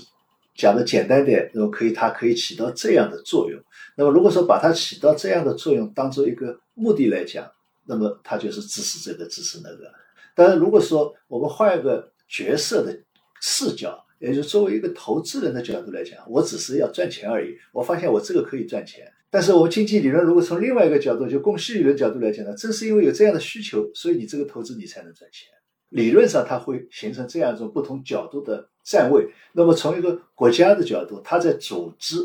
[0.54, 3.61] 讲的简单点，那么可以它可以起到这样的作用。
[3.96, 7.50] 那么如果说把它起到这样的作用当做一个目的来讲，
[7.87, 9.90] 那么它就是支持这个支持那个。
[10.35, 12.98] 但是如果说我们换一个角色的
[13.40, 17.56] 视角，也就是作为一个投资人的角度来讲，我只是要赚钱而已。
[17.72, 19.12] 我发现我这个可以赚钱。
[19.29, 25.49] 但是我们经济理论如果从另外一个角度，就供需理论角度来讲呢，正是因为有这样的需求，所以你这个投资你才能赚钱。
[25.91, 29.29] 理论上它会形成这样一种不同角度的站位。
[29.53, 32.17] 那么从一个国家的角度，它在组织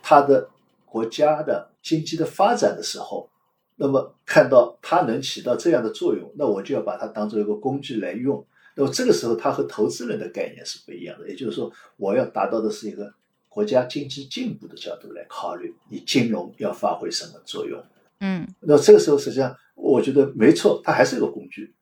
[0.00, 0.48] 它的
[0.84, 3.28] 国家的经济的发展的时候，
[3.76, 8.46] 那么看到它能起到这样的作用，那我就要把它当做一个工具来用。
[8.76, 11.28] 那么这个时候，它和投资人的概念是不一样的。
[11.28, 13.12] 也就是说，我要达到的是一个。
[13.54, 17.80] 国家经济进步的角度来考虑，你金融要发挥什么作用？
[18.18, 21.72] 嗯，那这个时候实际上，我觉得没错，它还是一个工具。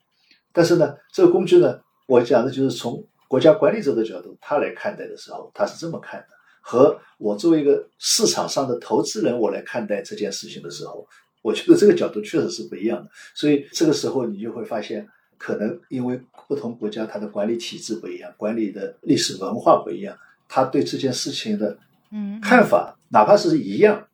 [0.52, 6.26] 但是呢，这个工具呢，我讲的就是从国家管理者的角度，他来看待的时候，他是这么看的；
[6.60, 11.08] 和我作为一个市场上的投资人，我来看待这件事情的时候，
[11.40, 13.10] 我觉得这个角度确实是不一样的。
[13.34, 15.08] 所以这个时候，你就会发现，
[15.38, 20.14] 可能因为不同国家它的管理体制不一样，管理的历史文化不一样。
[20.52, 21.78] 他对这件事情的
[22.10, 24.06] 嗯看法，哪怕是一样，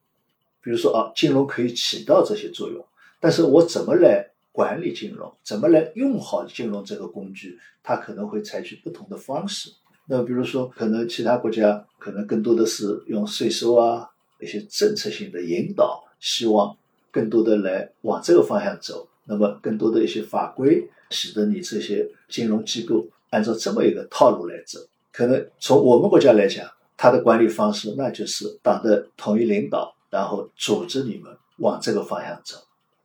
[0.62, 2.84] 比如说啊，金融可以起到这些作用，
[3.18, 9.68] 但是我怎么来管理金融，怎么来用好金融这个工具，他可能会采取不同的方式。
[10.06, 14.08] 那比如说，可能其他国家可能更多的是用税收啊，
[14.40, 16.76] 一些政策性的引导，希望
[17.10, 19.08] 更多的来往这个方向走。
[19.24, 24.78] 那么更多的一些法规，使得你这些金融机构按照这么一个套路来走。
[25.18, 26.64] 可能从我们国家来讲，
[26.96, 32.54] 它的管理方式那就是党的统一领导，然后组织你们往这个方向走，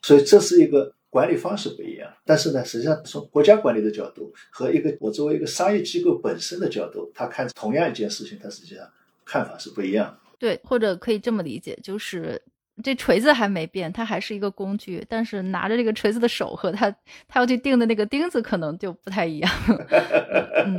[0.04, 2.08] 所以这是一个管理方式不一样。
[2.23, 8.88] 但是呢，实际上从国家管理的角度和一个我作为一个商业机构本身的角度，他看同样一件事情，他实际上
[9.26, 10.15] 看法是不一样。
[10.38, 12.39] 对，或者可以这么理解，就是。
[12.81, 16.89] 这锤子还没变，它还是一个工具，但是拿着这个锤子的手和他
[17.27, 19.51] 他要去钉的那个钉子可能就不太一样。
[20.65, 20.77] 嗯，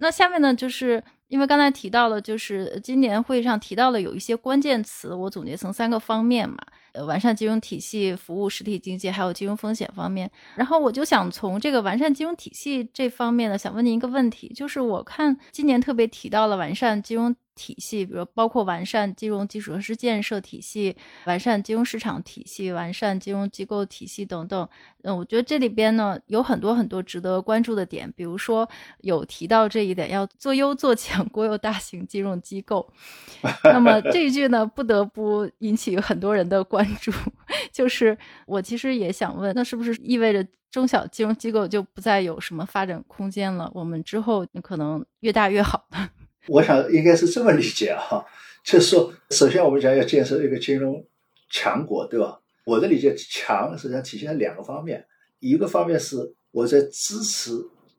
[0.00, 6.58] 那下面呢，就是因为刚才提到了，就是今年会议上提到了有一些关键词，我总结成三个方面嘛，
[6.92, 10.30] 呃，完善金融体系、服务实体经济，还有金融风险方面。
[10.54, 17.34] 然后我就想从这个完善金融体系这方面呢，想问您一个问题，就是我看今年特别提到了完善金融。
[17.54, 24.68] 体系，比如包括完善金融基础设施建设体系、完善金融市场体系、完善金融机构体系等等。
[25.02, 28.68] 嗯，我觉得这里边呢有很多很多值得关注的点，比如说
[29.00, 32.88] 有提到这一点，要做优做强国有大型金融机构。
[33.64, 37.12] 那么这一句呢，不得不引起很多人的关注。
[37.72, 43.70] 就是我其实也想问，那是不是意味着中小金融机构就不再有什么发展空间了？
[43.74, 46.08] 我们之后可能越大越好呢？
[46.46, 48.24] 我想应该是这么理解哈，
[48.64, 51.04] 就是说，首先我们讲要建设一个金融
[51.50, 52.40] 强国，对吧？
[52.64, 55.04] 我的理解，强实际上体现在两个方面，
[55.40, 57.50] 一个方面是我在支持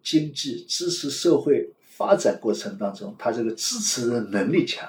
[0.01, 4.88] 经济、支持社会发展过程当中，它这个支持的能力强；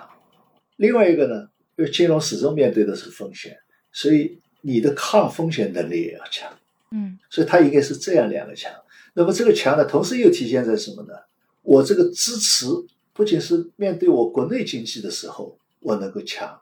[0.76, 3.56] 另外一个呢，因为金融始终面对的是风险，
[3.92, 6.50] 所以你的抗风险能力也要强。
[6.90, 8.72] 嗯所以它应该是这样两个强。
[9.14, 11.14] 那么这个强呢，同时又体现在什么呢？
[11.62, 12.66] 我这个支持
[13.14, 16.61] 不仅是面对我国内经济的时候我能够强，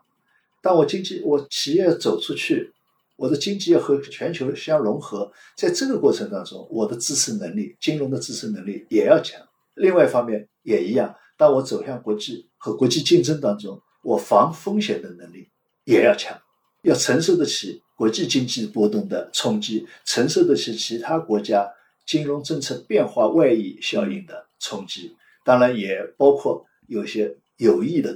[0.61, 2.71] 当我经济我企业走出去，
[3.15, 9.41] 我的经济要和全球相融合，在这个过程当中，我的支持能力、金融的支持能力也要强。
[9.73, 15.49] 另外一方面也一样，当我走向国际和国际竞争当中，我防风险的能力
[15.85, 16.39] 也要强，
[16.83, 21.67] 要承受得起国际经济波动的冲击，承受得起其他国家
[22.05, 25.15] 金融政策变化外溢效应的冲击。
[25.43, 28.15] 当然，也包括有些有益的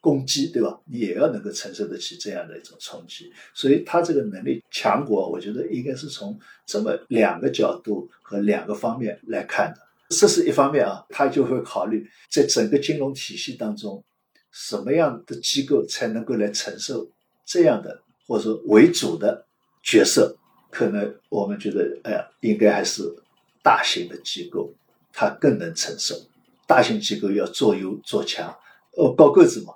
[0.00, 0.80] 攻击，对吧？
[0.86, 3.32] 你也要能够承受得起这样的一种冲击。
[3.52, 9.80] 所以，他这个能力强国，我觉得应该是从这么两个角度和两个方面来看的。
[10.10, 14.02] 这是一方面啊，他就会考虑在整个金融体系当中，
[14.52, 17.10] 什么样的机构才能够来承受
[17.44, 19.46] 这样的或者说为主的
[19.82, 20.34] 角色。
[20.70, 23.02] 可能我们觉得，哎呀，应该还是
[23.62, 24.72] 大型的机构，
[25.12, 26.14] 它更能承受。
[26.68, 28.54] 大型机构要做优做强，
[28.92, 29.72] 哦，高个子嘛，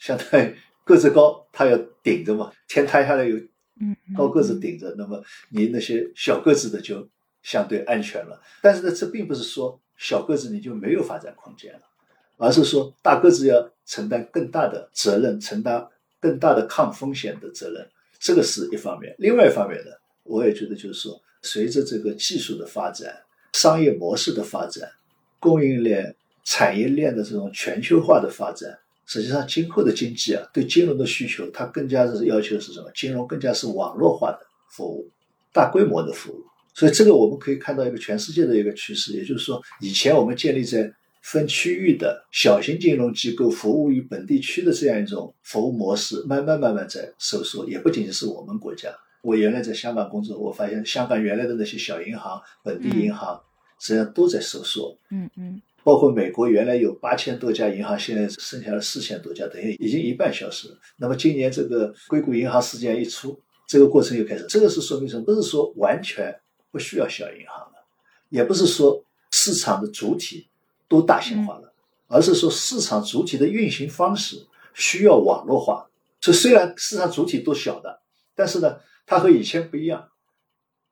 [0.00, 0.52] 相当于
[0.84, 3.36] 个子高，他要顶着嘛，天塌下来有
[3.80, 7.08] 嗯，高个子顶着，那么你那些小个子的就
[7.42, 8.42] 相对安全了。
[8.60, 11.82] 但是呢，这并不是说小个子你就没有发展空间了，
[12.36, 19.14] 而是说大个子要承担更大的责任，承担更大的抗风险的责任，这个是一方面。
[19.18, 19.92] 另外一方面呢，
[20.24, 24.90] 我也觉得就是说，随着这个技术的发展、商业模式的发展、
[25.38, 28.70] 供应链、产业链的这种全球化的发展，
[29.06, 32.90] 实际上今后的经济啊，对金融的需求，它更加是要求是什么？
[32.94, 35.10] 金融更加是网络化的服务，
[35.52, 36.42] 大规模的服务。
[36.74, 47.64] 所以这个我们可以看到一个全世界的一个趋势，也就是说，以前我们建立在分区域的小型金融机构服务于本地区的这样一种服务模式，慢慢慢慢在收缩。
[47.66, 48.90] 也不仅仅是我们国家，
[49.22, 53.40] 我原来在香港工作，我发现香港原来的那些小银行、本地银行，
[53.78, 54.98] 实际上都在收缩。
[55.10, 60.78] 嗯嗯包括美国原来有八千多家银行，现在剩下了四千多家，等于已经一半消失了。
[60.96, 64.46] 那么今年这个硅谷银行事件一出，这个过程又开始。
[64.48, 65.22] 这个是说明什么？
[65.22, 66.34] 不是说完全
[66.72, 67.74] 不需要小银行了，
[68.30, 70.48] 也不是说市场的主体
[70.88, 71.72] 都大型化了，
[72.08, 75.86] 而是说市场主体的运行方式需要网络化。
[76.18, 78.00] 这虽然市场主体都小的，
[78.34, 80.08] 但是呢，它和以前不一样。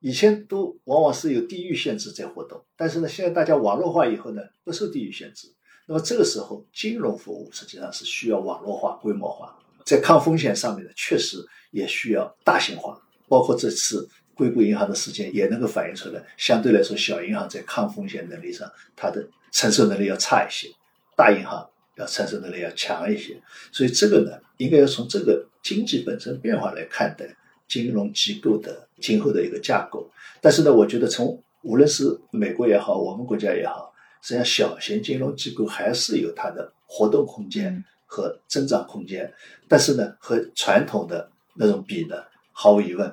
[0.02, 5.46] 以前都往往是有地域限制在活动，但是呢，现在大家网络化以后呢，不受地域限制。
[5.86, 11.38] 那么这个时候，金融服务实际上是需要网络化、规模化，在抗风险上面呢，确实
[11.70, 13.00] 也需要大型化。
[13.28, 20.68] 包括这次硅谷银行的事件也能够反映出来，相对来说，小银行在抗风险能力上，它的承受能力要差一些，
[21.16, 21.64] 大银行
[21.96, 23.40] 要承受能力要强一些。
[23.70, 27.36] 所以这个呢，应该要从这个经济本身变化来看待。
[27.72, 30.06] 金融机构的今后的一个架构，
[30.42, 39.32] 但是呢，我觉得从无论是美国也好，我们国家也好，实际上小型金融机构还是有它的活动空间和增长空间，
[39.68, 42.16] 但是呢，和传统的那种比呢，
[42.52, 43.10] 毫无疑问，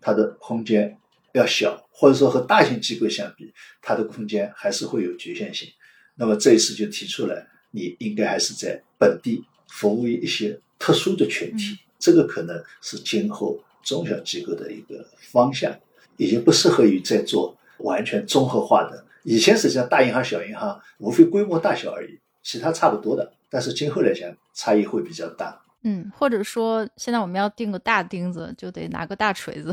[0.00, 0.96] 它的空间
[1.32, 5.68] 要小，或者说和大型机构相比，它的空间还是会有局限性。
[6.14, 13.58] 那么这一次就提出来，你应该还是在本地服务于一些特殊的群体，这个可能是今后。
[13.86, 15.72] 中小机构的一个方向，
[16.18, 19.06] 已经不适合于在做完全综合化的。
[19.22, 23.32] 以前实际上大银行、小银行无非规模大小而已，其他差不多的。
[23.48, 25.62] 但是今后来讲，差异会比较大。
[25.82, 29.72] 嗯，或者说现在我们要钉个大钉子，就得拿个大锤子，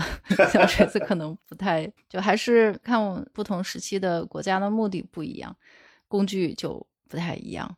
[0.52, 1.91] 小锤子可能不太。
[2.08, 5.56] 就还是看我们不同时期的国家的目的不一样，
[6.08, 7.76] 工具就不太一样。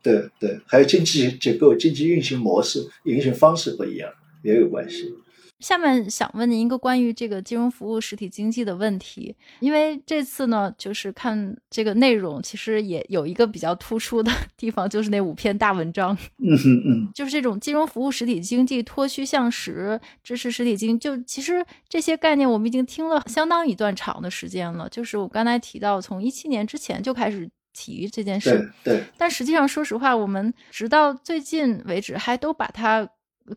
[0.00, 4.12] 对对，还有经济结构、经济运行模式、运行方式不一样，
[4.44, 5.12] 也有关系。
[5.60, 16.14] 下面想问您一个关于这个金融服务实体经济的问题，因为这次呢，就是看这个内容，其实也有一个比较突出的地方，就是那五篇大文章。
[16.38, 24.86] 嗯嗯嗯， 就是这种金融服务实体经济脱虚向实，支持实体经济，就其实这些概念我们已经听了相当一段长的时间了。
[24.90, 29.02] 就是我刚才提到，从一七年之前就开始提这件事，对。
[29.16, 33.08] 但实际上，说实话，我们直到最近为止，还都把它。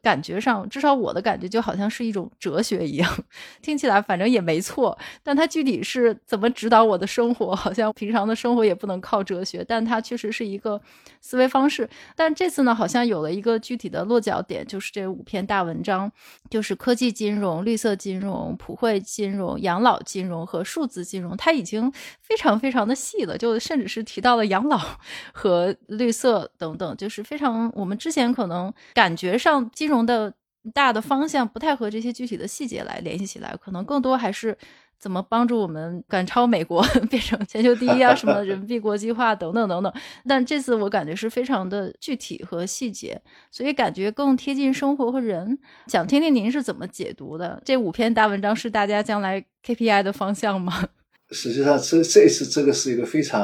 [0.01, 3.17] 感觉上，至少我的感觉就好像是一种哲学一样，
[3.61, 4.97] 听起来反正也没错。
[5.23, 10.79] 但它具体是怎么指导我的生活，好像平常的生活也不能靠哲学，但它确实是一个
[11.21, 11.89] 思维方式。
[12.15, 16.11] 但这次呢，好像有了一个具体的落脚点，就是这五篇大文章，
[16.49, 21.35] 就是科技金融、绿色金融、普惠金融、养老金融和数字金融。
[21.35, 24.79] 它已经非常非常的细了，就甚至是提到了养老
[25.33, 29.69] 和绿色等等，就是非常我们之前可能感觉上。
[29.79, 30.33] 金融的
[30.73, 34.57] 大的方向不太和这些具体的细节来联系起来，可能更多还是
[34.99, 39.93] 怎么帮助我们赶超美国， 变成全球第一啊，什么人民币国际化等等等等。
[40.27, 45.57] 但这次我感觉是非常的具体和细节，所以感觉更贴近生活和人。
[45.87, 47.61] 想听听您是怎么解读的？
[47.63, 50.89] 这五篇大文章是大家将来 KPI 的方向吗？
[51.31, 53.41] 实际上，这这次这个是一个非常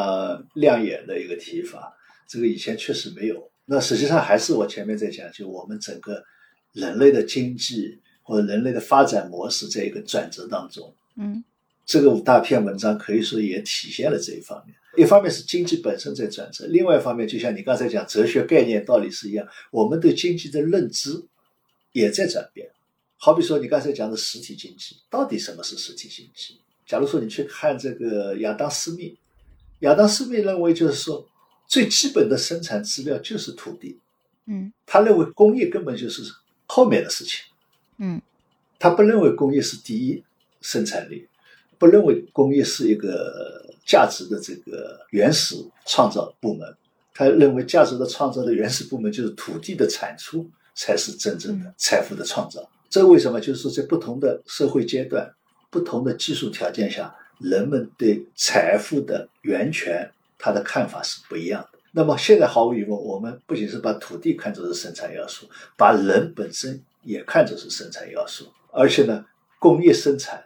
[0.56, 1.94] 亮眼的一个提法，
[2.28, 3.55] 这个以前确实没有。
[3.66, 6.24] 那实际上还是我前面在讲，就我们整个。
[6.76, 11.42] 人类的经济或者人类的发展模式在一个转折当中，嗯，
[11.86, 14.76] 这个五大篇文章可以说也体现了这一方面。
[14.98, 21.24] 一方面是经济本身在转折，另外一方面就像你刚才讲，哲学概念道理是一样，我们对经济的认知
[21.94, 22.70] 也在转变。
[23.16, 26.60] 好比说你刚才讲的实体经济，到底什么是实体经济？
[26.86, 29.18] 假如说你去看这个亚当·斯密，
[29.80, 31.26] 亚当·斯密认为就是说，
[31.68, 34.00] 最基本的生产资料就是土地，
[34.46, 36.24] 嗯，他认为工业根本就是。
[36.68, 37.46] 后面的事情，
[37.98, 38.20] 嗯，
[38.80, 40.24] 他不认为工业是第一
[40.62, 41.28] 生产力，
[41.78, 45.56] 不认为工业是一个价值的这个原始
[45.86, 46.76] 创造部门，
[47.14, 52.68] 他认为价值的创造的原始部门就是土地的产出才是真正的财富的创造。
[52.90, 53.40] 这为什么？
[53.40, 55.32] 就是说，在不同的社会阶段、
[55.70, 61.80] 不同的技术条件下，人们对财富的源泉他的看法是不一样的。
[61.92, 69.26] 那么现在毫无疑问，我们不仅是把土地看作是生产要素，把人本身也看作是生产要素，而且呢，
[69.60, 70.44] 工业生产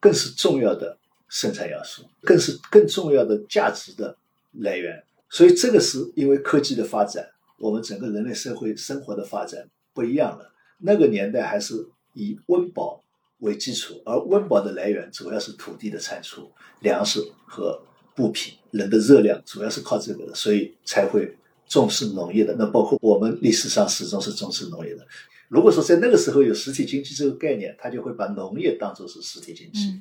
[0.00, 4.16] 更是重要的生产要素，更是更重要的价值的
[4.52, 5.02] 来源。
[5.28, 7.24] 所以这个是因为科技的发展，
[7.58, 10.52] 我们整个人类社会生活的发展不一样了。
[10.78, 11.74] 那个年代还是
[12.14, 13.00] 以温饱
[13.38, 16.50] 为基础，而温饱的来源主要是土地的产出，
[16.80, 17.80] 粮食和。
[18.12, 21.36] 布品，人的热量主要是靠这个的，所以才会
[21.68, 22.54] 重视农业的。
[22.58, 25.06] 那包括我们历史上始终是重视农业的。
[25.48, 30.00] 如果说在那个时候有实体经济这个概念，他就会把农业当做是实体经济，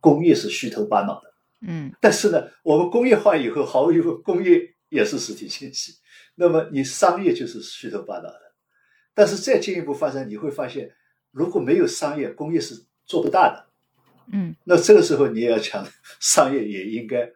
[0.00, 1.34] 工业是虚头巴脑的。
[1.66, 1.90] 嗯。
[2.00, 5.94] 但是呢，我们工业化以后，毫无疑问，工业也是实体经济。
[6.34, 8.40] 那么你商业就是虚头巴脑的。
[9.14, 10.90] 但是再进一步发展，你会发现，
[11.30, 12.74] 如果没有商业，工业是
[13.06, 13.66] 做不大的。
[14.32, 14.54] 嗯。
[14.64, 15.86] 那这个时候你也要讲，
[16.20, 17.30] 商业也应该。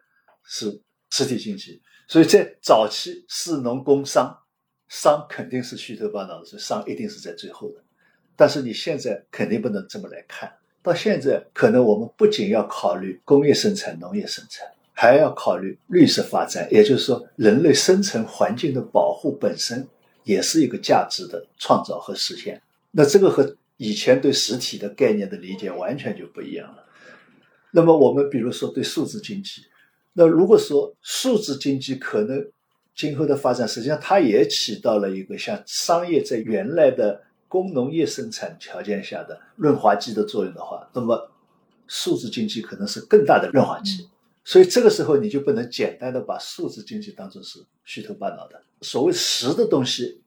[0.51, 0.81] 是
[1.11, 4.35] 实体经济，所以在早期是农工商，
[4.87, 7.83] 商肯定是虚头巴脑的，所以商一定是在最后的。
[8.35, 19.87] 但是你现在肯定不能这么来看，到现在可能我们不仅要考虑工业生产、农业生产，还要考虑绿色发展，也就是说，人类生存环境的保护本身
[20.23, 22.59] 也是一个价值的创造和实现。
[22.89, 26.83] 那这个和以前对实体的概念的理解完全就不一样了。
[27.71, 29.61] 那么我们比如说对数字经济。
[30.13, 32.45] 那如果说数字经济可能
[32.95, 41.31] 今后的发展，实际上它也起到了一个像商业在原来的工农业生产条件下的润滑剂的作用的话，那么
[41.87, 44.09] 数字经济可能是更大的润滑剂。
[44.43, 48.61] 所以这个时候你就不能简单的把数字经济当做是虚头巴脑的。
[48.81, 50.19] 所谓实的东西，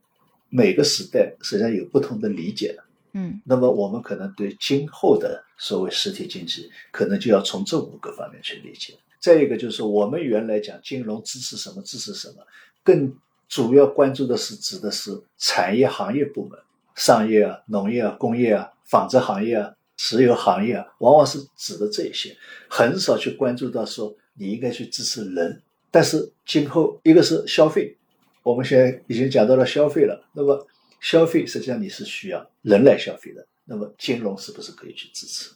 [0.49, 2.85] 每个时代实际上有不同的理解的。
[3.15, 8.95] 嗯，那么我们可能对今后的所谓实体经济，可能就要从这五个方面去理解。
[9.23, 12.45] 再一个就是，我们原来讲金融支持什么支持什么，
[12.83, 13.17] 更
[13.49, 16.59] 主要关注的是指的是产业行业部门，
[16.97, 22.37] 商业啊、农业啊、工业啊、纺织行业啊、石油行业啊，往往是指的这些，
[22.69, 25.63] 很少去关注到说你应该去支持人。
[25.93, 27.97] 但是今后一个是消费，
[28.43, 30.67] 我们现在已经讲到了消费了，那么
[31.01, 35.51] 消费实际上你是需要人来消费的，那么金融是不是可以去支持？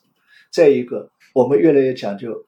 [0.52, 2.46] 再一个，我们越来越讲究。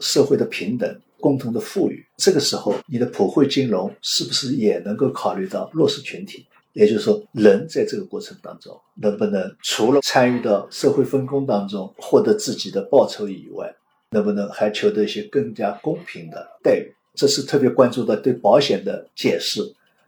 [0.00, 6.46] 社会的平等、共同的富裕，这个时候你的普惠金融是不是也能够考虑到弱势群体？
[6.72, 13.74] 也就是说，人在这个过程当中能不能除了参与到社会分工当中获得自己的报酬以外，
[14.10, 16.94] 能不能还求得一些更加公平的待遇？
[17.14, 19.60] 这是特别关注的对保险的解释，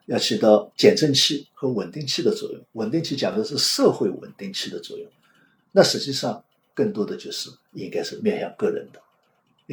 [0.07, 2.61] 要起到减震器和稳定器的作用。
[2.75, 5.07] 稳定器讲的是社会稳定器的作用，
[5.73, 9.02] 那实际上更多的就是应该是面向个人的。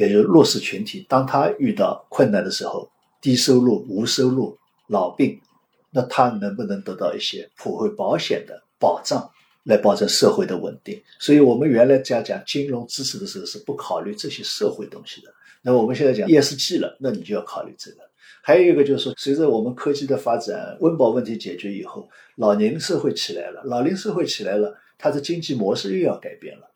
[0.06, 2.90] 也就是弱势群体，当他遇到困难的时候，
[3.20, 4.56] 低收入、无收入、
[4.88, 5.38] 老病，
[5.90, 9.30] 那他能不能得到一些普惠保险的保障，
[9.64, 10.98] 来保证社会的稳定？
[11.18, 15.28] 所以我们原来讲讲金融支持的时候，是不考虑这些社会东西的。
[15.60, 17.98] 那我们现在讲 ESG 了，那你就要考虑这个。
[18.42, 26.69] 还有一个就是说，随着我们科技的发展，温饱问题解决以后，老龄社会起来了，老龄社会起来了，它的经济模式又要改变了。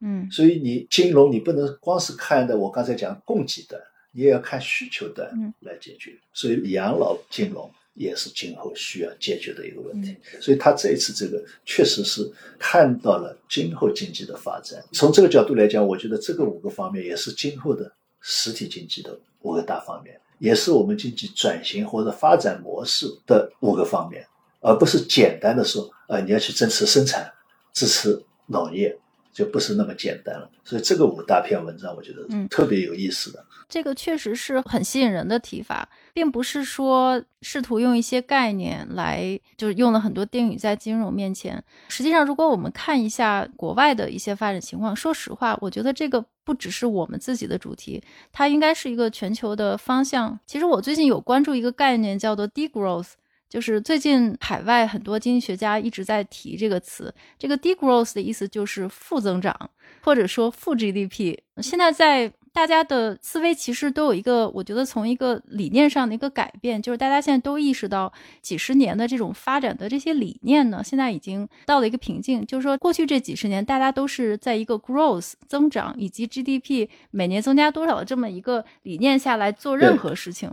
[0.00, 3.80] 嗯，所以你金融你不能光是看的，我刚才讲供给端，
[4.12, 5.30] 你也要看需求端
[5.60, 6.12] 来解决。
[6.32, 10.16] 所以养老金融也是今后需要解决的一个问题。
[10.40, 14.82] 所以他这一次这个确实是看到了今后经济的发展。
[14.92, 24.26] 从这个角度来讲，我觉得这个五个方面也是今后的实体经济的五个大方面，也是我们经济转型或者发展模式的五个方面，
[24.60, 27.30] 而不是简单的说，呃，你要去支持生产、
[27.74, 28.96] 支持农业。
[29.32, 33.44] 就不是那么简单了，所以这个五大篇文章我觉得特别有意思的。
[33.68, 41.62] 这个确实是很吸引人的提法，并不是说试图用一些概念来，就是用了很多定语在金融面前。
[41.88, 48.02] 实际上，如果我们看一下国外的一些发展情况，说实话，我觉得这个不只是我们自己的主题，
[48.32, 50.36] 它应该是一个全球的方向。
[50.46, 53.12] 其实我最近有关注一个概念，叫做 degrowth。
[53.50, 59.70] 就是最近海外很多经济学家一直在提这个词，这个 degrowth 的意思就是负增长，
[60.02, 61.36] 或者说负 GDP。
[61.56, 72.44] 现在在大家的思维其实都有一个，我觉得从一个理念上的一个改变，就是大家现在都意识到几十年的这种发展的这些理念呢，现在已经到了一个瓶颈。
[72.44, 80.52] 就是说，过去这几十年大家都是在一个 growth 增长以及 GDP 每年增加多少的这么一个理念下来做任何事情。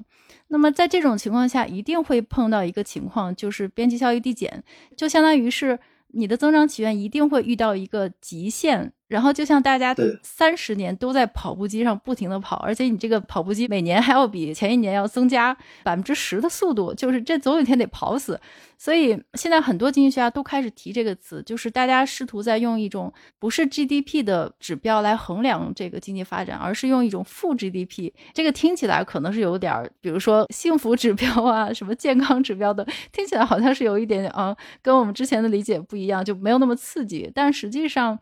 [0.49, 4.63] 那么在这种情况下，一定会碰到一个情况，就是边际效益递减，
[4.95, 5.79] 就相当于是
[6.09, 8.93] 你的增长起源一定会遇到一个极限。
[9.07, 18.39] 然后就像大家三十年都在跑步机上不停的跑，而且你这个跑步机每年还要比前一年要增加百分之十的速度，就是这总有一天得跑死。
[18.77, 28.11] 所以现在很多经济学家都开始提这个词，就是大家试图在用一种不是 GDP 的指标来衡量这个经济发展，而是用一种负 GDP。
[28.33, 37.31] 这个听起来可能是有点儿，比如说幸福指标啊，什么健康指标的，听起来好像是有一点点啊，跟我们之前的理解不一样，就没有那么刺激。
[37.33, 38.19] 但实际上。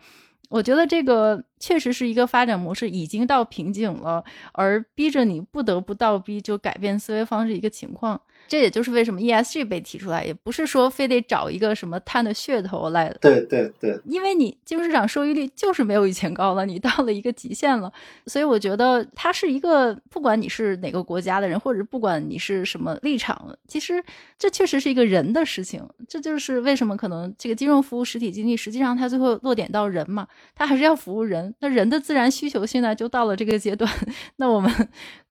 [0.50, 4.24] 我觉得这个确实是一个发展模式已经到瓶颈了，
[4.54, 8.22] 而逼着你不得不倒逼就改变思维方式一个情况。
[8.48, 13.14] 这也就是为什么 ESG 被提出来，也不是说非得找一个什么碳的噱头来。
[13.22, 17.92] 对对对，因为你金融市场收益率就是没有以前高了，你到了一个极限了，
[18.28, 24.04] 所以我觉得它是一个，不管你是哪个国家的人，或者不管你是什么立场，其实
[24.38, 25.84] 这确实是一个人的事情。
[26.08, 31.54] 这就是为什么可能这个金融服务实体经济，实际上它最后落点到人嘛，它还是要服务人。
[31.60, 33.92] 那人的自然需求现在就到了这个阶段，
[34.38, 34.72] 那我们。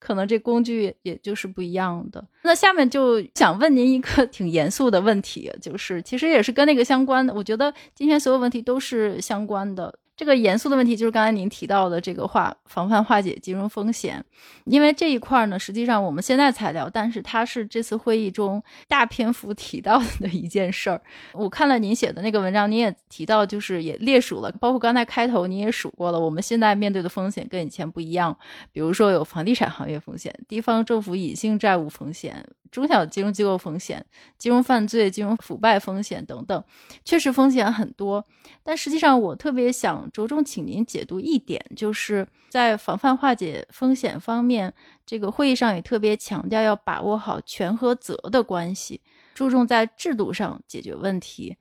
[0.05, 2.23] 可能这工具也就是不一样的。
[2.43, 7.33] 那下面就想问您一个 挺严肃的问题，就是其实也是跟那个相关的。
[7.33, 9.99] 我觉得今天所有问题都是相关的。
[10.17, 14.25] 这个严肃的问题就是刚才您提到的这个化防范化解金融风险，
[14.65, 21.03] 因为这一块呢，实际上我们现在才聊，但是它是这次会议中大篇幅提到的一件事儿。
[21.33, 28.37] 我看了您写的那个文章，您也提到，就是也列数了，包括刚才开头您也数过了，我们现在面对的风险跟以前不一样，
[28.71, 32.47] 比如说有房地产行业风险、地方政府隐性债务风险。
[32.75, 34.05] 中小金融机构风险、
[34.37, 36.65] 金融犯罪、金融腐败风险等等，
[37.05, 38.27] 确实风险很多。
[38.65, 44.75] 但实际上，我特别想着重请您解读一点，就是在防范化解风险方面，
[45.07, 49.01] 这个会议上也特别强调要把握好权和责的关系，
[49.35, 51.57] 注重在制度上解决问题。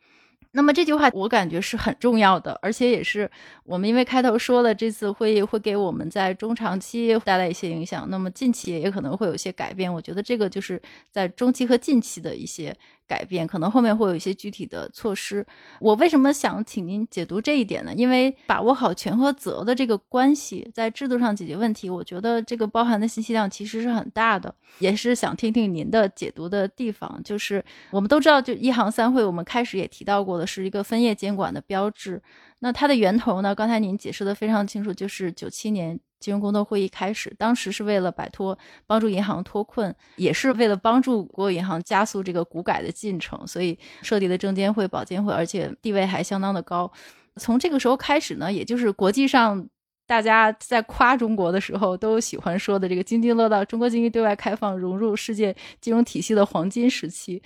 [0.53, 3.29] 那么这句话我感觉是很重要的，而且也是
[3.65, 9.91] 我们因为开头说了，这次会议会给我们在中长期带来一些影响，那么近期也可能会有一些改变。
[9.93, 10.81] 我觉得这个就是
[11.11, 12.75] 在中期和近期的一些。
[13.07, 15.45] 改变可能后面会有一些具体的措施。
[15.79, 17.93] 我为什么想请您解读这一点呢？
[17.93, 24.53] 因为把握好权和责的这个关系，在制度上解决问题，我觉得这个包含的信息量其实是很大的。
[24.79, 27.21] 也是想听听您的解读的地方。
[27.23, 32.21] 就是我们都知道，就一行三会，我们开始也提到过的是一个分业监管的标志。
[32.59, 33.53] 那它的源头呢？
[33.53, 35.99] 刚才您解释的非常清楚，就是九七年。
[36.23, 38.57] 金融工作会议开始，当时是为了摆脱、
[38.87, 46.89] 帮助银行脱困，也是为了帮助国有银行加速这个股改的进程，所以设立的证监会、保监会，而且地位还相当的高。
[47.35, 49.67] 从这个时候开始呢，也就是国际上
[50.07, 57.43] 大家在夸中国的时候，都喜欢说的这个津津乐道，中国经济对外开放、融入世界金融体系的黄金时期。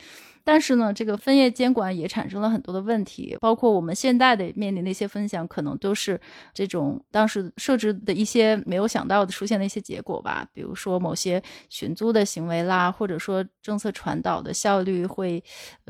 [0.47, 6.17] 但是呢，这个分业监管也产生了很多的问题，包括我们现在的面临的一些分享，可能都是
[6.53, 10.47] 这种当时设置的一些没有想到的出现的一些结果吧。
[10.53, 15.43] 比如说某些寻租的行为啦，或者说政策传导的效率会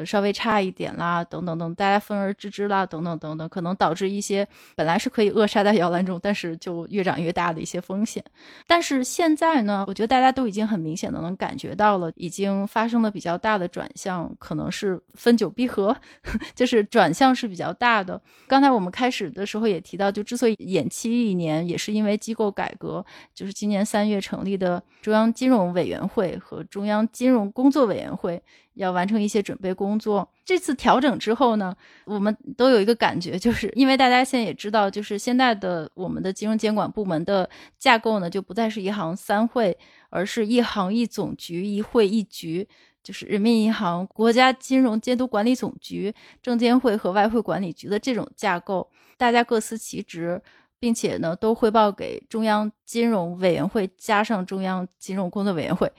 [0.03, 8.23] 稍微差一点啦，等等等，大家分而治之啦，等等等等，可能导致一些本来是可以扼杀在摇篮中，但是就越长越大的一些风险。
[8.65, 14.35] 但是现在呢，我觉得大家都已经很明显的能感觉到了，已经发生了比较大的转向。
[14.47, 15.93] 可能是分久必合，
[16.55, 18.21] 就是转向是比较大的。
[18.47, 28.41] 刚才我们开始的时候也提到，就之所以延期一年，也是因为机构改革，就是今年三月成立的中央金融委员会和中央金融工作委员会
[28.75, 30.25] 要完成一些准备工作。
[30.45, 31.75] 这次调整之后呢，
[32.05, 39.77] 我们都有一个感觉，就是因为大家现在也知道，就是现在的我们的金融监管部门的架构呢，就不再是一行三会，
[40.09, 42.65] 而是一行一总局，一会一局。
[43.07, 50.41] 就是人民银行、国家金融监督管理总局、证监会和外汇管理局的这种架构，大家各司其职，
[50.77, 55.89] 并且呢都汇报给中央金融委员会，加上中央金融工作委员会。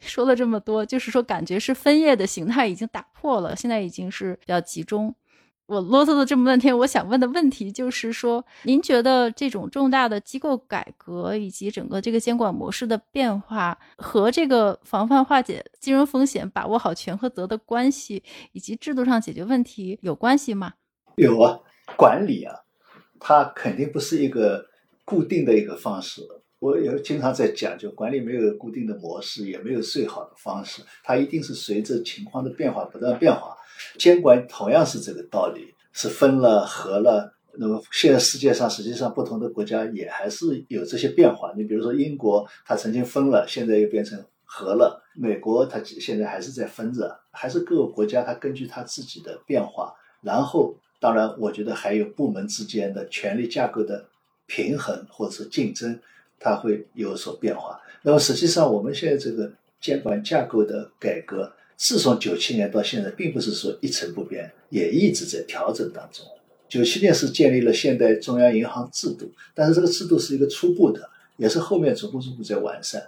[0.00, 5.14] 说了这么多，就是说感觉是分业的形态已经打破了，现在已经是比较集中。
[5.66, 20.74] 我啰嗦了这么半天，我想问的问题就是说，您觉得这种重大的机构改革以及整个这个监管模式的变化，和这个防范化解金融风险、把握好权和责的关系，以及制度上解决问题有关系吗？
[21.16, 21.58] 有啊，
[21.96, 22.54] 管理啊，
[23.18, 24.66] 它肯定不是一个
[25.04, 26.22] 固定的一个方式。
[26.60, 33.56] 我也经常在讲，就管理没有固定的模式，也没有最好的方式，它一定是随着情况的变化不断变化。
[33.98, 37.32] 监管同样是这个道理，是分了合了。
[37.58, 41.54] 那么现在世界上实际上不同的国家也还是有这些变化。
[41.56, 49.94] 你比如说英国，它曾经分了，现在又变成合了；美国它现在还是在分着，还是各个国家它根据它自己的变化。
[50.20, 54.04] 然后，当然我觉得还有部门之间的权力架构的
[54.46, 55.98] 平衡或者竞争，
[56.38, 57.80] 它会有所变化。
[58.02, 59.50] 那么实际上我们现在这个
[59.80, 61.50] 监管架构的改革。
[61.76, 66.24] 自从九七年到现在，并不是说一成不变，也一直在调整当中。
[66.68, 73.06] 九七年是建立了现代中央银行制度，但是这个制度是一个初步的，也是后面逐步逐步在完善。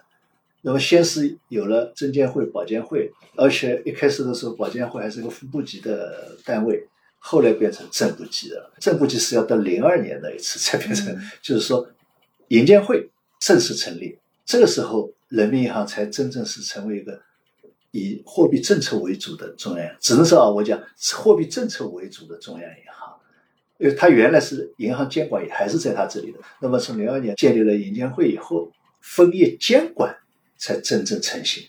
[0.60, 6.86] 那么先是有了证监会、保监会，而且一开始的时候，保监会还是一个副部级的单位，
[7.18, 8.70] 后来变成正部级的。
[8.78, 11.88] 正部级是要到零二年那一次才变成，就是说
[12.48, 13.08] 银监会
[13.40, 17.18] 正式成立，这个时候人民银行才真正是成为一个。
[17.99, 20.80] 以货币政策为主的中央，只能说啊，我讲
[21.16, 23.14] 货币政策为主的中央银行，
[23.78, 26.38] 因为它原来是银行监管也还是在它这里的。
[26.61, 28.70] 那么从零二年建立了银监会以后，
[29.01, 30.16] 分业监管
[30.57, 31.62] 才真正成型。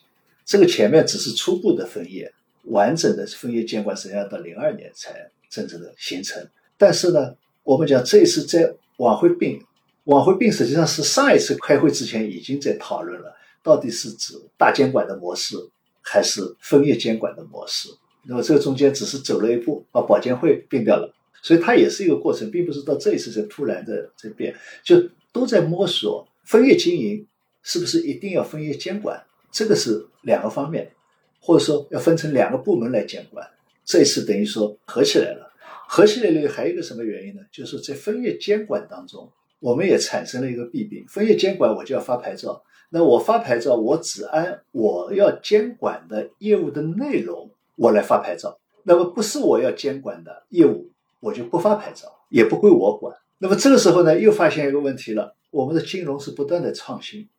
[0.45, 2.31] 这个前面只是初步的分业，
[2.63, 6.43] 完整的分业监管实际上到零二年才真正的形成。
[6.77, 9.61] 但是呢，我们讲这一次在往回并，
[10.05, 15.55] 往回并实际上是上一次开会之前已经在讨论了，到底是指大监管的模式。
[16.01, 17.89] 还是分业监管的模式，
[18.23, 27.25] 那么这个中间只是走了一步，把保监会并掉了，所以它也是一个过程，并不是到这一次才突然的在变，就都在摸索分业经营
[27.61, 30.91] 是不是一定要分业监管，这个是两个方面，
[31.39, 33.47] 或者说要分成两个部门来监管，
[33.85, 35.51] 这一次等于说合起来了，
[35.87, 37.41] 合起来了还有一个什么原因呢？
[37.51, 42.63] 就是在分业监管当中，我们也产生了一个弊病，分业监管我就要发牌照。
[42.91, 48.59] 那我发牌照，我只按我要监管的业务的内容，我来发牌照。
[48.81, 53.15] 那么不是我要监管的业务，我就不发牌照，也不归我管。
[53.37, 57.29] 那么这个时候呢，又发现一个问题了：我们的金融是不断的创新，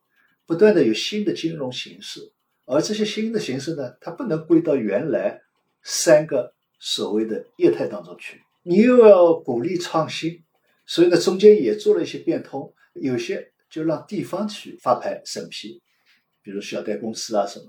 [0.46, 2.30] 不断的有新的金融形式，
[2.66, 5.40] 而这些新的形式呢，它不能归到原来
[5.82, 8.40] 三个所谓的业态当中去。
[8.62, 10.44] 你又要鼓励创新，
[10.86, 13.51] 所以呢，中间也做了一些变通，有些。
[13.70, 15.80] 就让地方去发牌审批，
[16.42, 17.66] 比如小贷公司啊什么。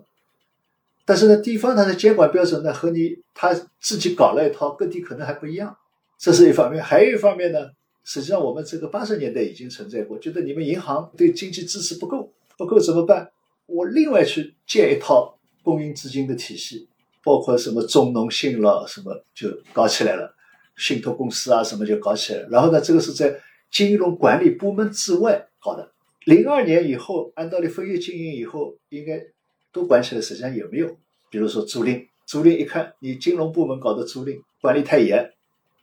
[1.05, 5.75] 但是呢，地方它的监管标准呢和你他自己搞了一套，各地可能还不一样。
[6.17, 7.59] 这是一方面，还有一方面呢，
[8.03, 13.31] 实际上我们这个八十年代已经存在过，觉得你们银行对经济支持不够，不够怎么办？
[13.65, 16.87] 我另外去建一套供应资金的体系，
[17.23, 20.33] 包括什么中农信了什么就搞起来了，
[20.77, 22.49] 信托公司啊什么就搞起来了。
[22.49, 23.41] 然后呢，这个是在
[23.71, 25.47] 金融管理部门之外。
[25.64, 25.91] 好的，
[26.26, 29.24] 零二年以后，按道理分业经营以后，应该
[29.72, 30.22] 都管起来。
[30.22, 30.97] 实际上也没有？
[31.30, 35.32] 比如说租赁，租赁一看你金融部门搞的租赁管理太严，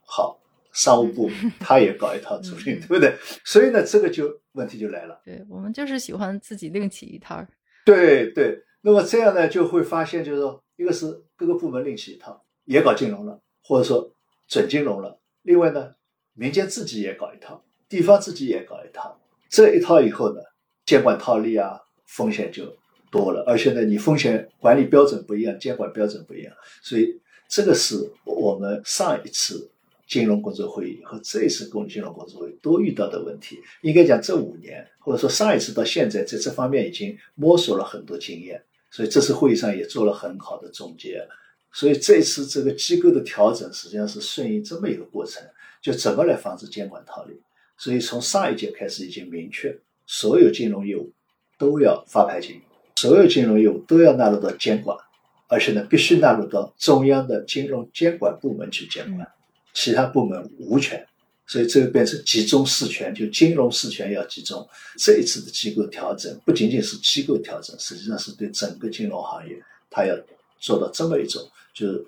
[0.05, 0.41] 好，
[0.72, 3.14] 商务部 他也搞一套租赁，对不对？
[3.45, 5.20] 所以呢，这个就问题就来了。
[5.24, 7.47] 对我们就是喜欢自己另起一套。
[7.85, 14.11] 对对，那么这样呢，就会发现就是说，一个是各个部门另起一套，也搞金融了，或者说
[14.49, 15.20] 准金融了。
[15.43, 15.95] 另外呢，
[16.35, 19.20] 民间自己也搞一套，地方自己也搞一套。
[19.49, 20.40] 这一套以后呢，
[20.84, 22.76] 监管套利啊，风险就
[23.11, 23.42] 多了。
[23.46, 29.70] 而且呢，你风险管理标准不一样，监管标准不一样，所以这个是我们上一次
[30.07, 33.59] 金融工作会议和这一次公金融工作会议都遇到的问题。
[33.82, 38.62] 应该讲，这五年或者说上一次到现在，在这方面已经摸索了很多经验。
[38.90, 41.26] 所以这次会议上也做了很好的总结。
[41.72, 45.42] 所以这次这个机构的调整实际上是顺应这么一个过程，
[45.82, 47.38] 就怎么来防止监管套利。
[47.79, 49.74] 所以从上一届开始已经明确，
[50.07, 51.12] 所有金融业务
[51.57, 52.61] 都要发牌经营，
[52.97, 54.99] 所有金融业务都要纳入到监管，
[55.47, 59.26] 而且呢必须纳入到中央的金融监管部门去监管，
[59.72, 61.07] 其他部门无权。
[61.47, 64.68] 所以这个变成集中事权，就金融事权要集中。
[64.99, 69.59] 这一次的机构调整不仅仅是机构调整，实际上是对整个金融行业，
[69.89, 70.14] 它要
[70.59, 72.05] 做到这么一种，就是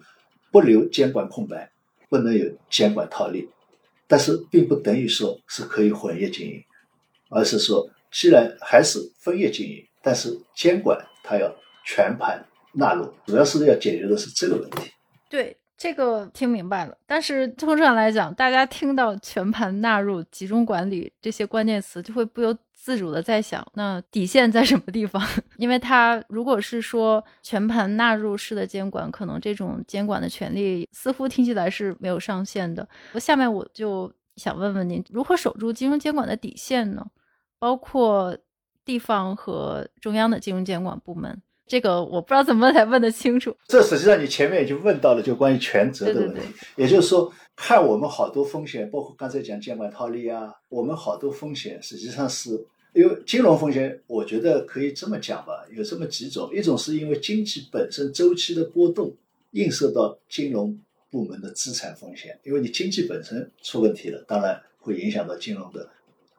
[0.51, 1.71] 不留监管空白，
[2.11, 3.49] 不能有监管套利。
[4.11, 6.61] 但是并不等于说是可以混业经营，
[7.28, 11.54] 而是说既然还是分业经营，但是监管它要
[11.86, 14.90] 全盘纳入，主要是要解决的是这个问题。
[15.28, 15.56] 对。
[15.81, 25.26] 这个听明白了，但是通常来讲，大家听到全盘纳入、集中管理这些关键词，就会不由自主的在想，那底线在什么地方？
[25.57, 32.87] 因为它如果是说全盘纳入式的监管，可能这种监管的权利似乎听起来是没有上限的。
[33.14, 37.07] 我下面我就想问问您，如何守住金融监管的底线呢？
[37.59, 38.37] 包括
[38.85, 41.41] 地方和中央的金融监管部门。
[41.71, 43.57] 这个我不知道怎么才问得清楚。
[43.68, 46.41] 这实际上你前面已经问到了，就关于权责的问题。
[46.75, 52.51] 也就是说，看我们好多风险，包括刚才讲监管套利啊，我们好多风险实际上是
[52.93, 59.14] 因为金融风险，我觉得可以这么讲吧，有这么几种：一种是因为经济本身周期的波动
[59.53, 60.77] 映射到金融
[61.09, 65.89] 部门的资产风险，因为你经济本身出问题了，当然会影响到金融的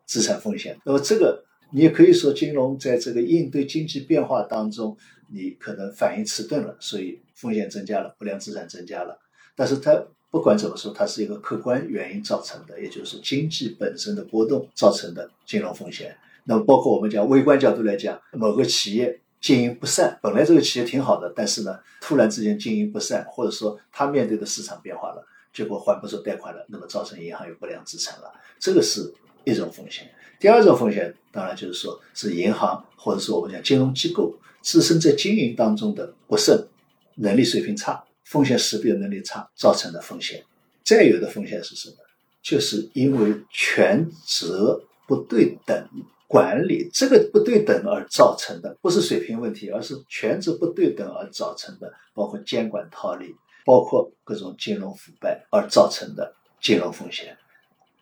[0.06, 0.78] 资产风险。
[0.84, 4.98] 那么这个你也可以说，金融在这个应对经济变化当中。
[5.34, 9.18] 你可能反应迟钝了，所以风险增加了，不良资产增加了。
[9.56, 16.16] 但是它不管怎么说，它是一个客观原因造成的，也就是经济本身的波动造成的金融风险。
[16.44, 29.14] 那么包括我们讲微观角度来讲，某个企业经营不善，本来这个企业挺好的，但是呢，突然之间经营不善，或者说它面对的市场变化了，结果还不出贷款了，那么造成银行有不良资产了，这个是
[29.44, 30.10] 一种风险。
[30.40, 34.36] 第二种风险当然就是说是银行或者说我们讲金融机构。
[34.64, 36.68] 自身在经营当中的不慎、
[37.16, 40.40] 能力水平差、风险识别能力差造成的风险，
[40.84, 41.96] 再有的风险是什么？
[42.44, 45.90] 就是因为权责不对等
[46.28, 53.36] 管理这个不对等而造成的，不是水平问题，而是权责不对等而造成的，包括监管套利，
[53.66, 57.36] 包括各种金融腐败而造成的金融风险。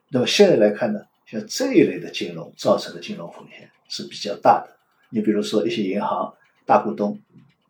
[0.09, 0.99] 那么现在来看呢，
[1.29, 4.75] 像这一类的金融造成的金融风险是比较大的。
[5.09, 6.33] 你比如说一些银行。
[6.65, 7.19] 大股东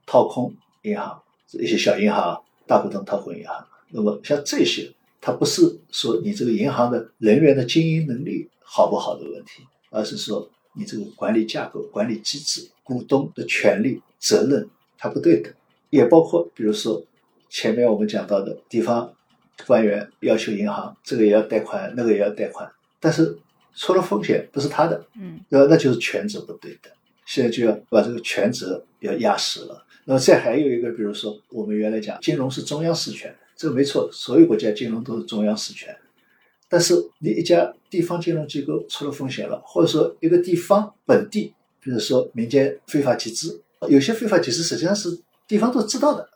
[0.05, 3.65] 掏空银行，一些小银行，大股东掏空银行。
[3.91, 4.91] 那么像这些，
[5.21, 15.53] 它不是说你这个银行的人员的经营能力好不好的问题，而是说你这个管理架构、管理机制、股东的权利责任它不对等。
[15.89, 17.01] 也包括比如说
[17.47, 19.13] 前面我们讲到的地方
[19.65, 23.39] 官员要求银行这个也要贷款，那个也要贷款，但是
[23.79, 26.91] 出了风险不是他的，嗯，那那就是权责不对等。
[27.25, 29.85] 现在就要把这个权责要压实了。
[30.03, 35.95] 那么再还有一个，比如说我们原来讲金融是中央事权，这个没错，所有国家金融都是中央事权。
[36.67, 45.17] 但是你一家地方金融机构出了风险了，或者说一个地方本地，比如说民间非法集资，有些非法集资实际上是
[45.47, 46.29] 地方都知道的，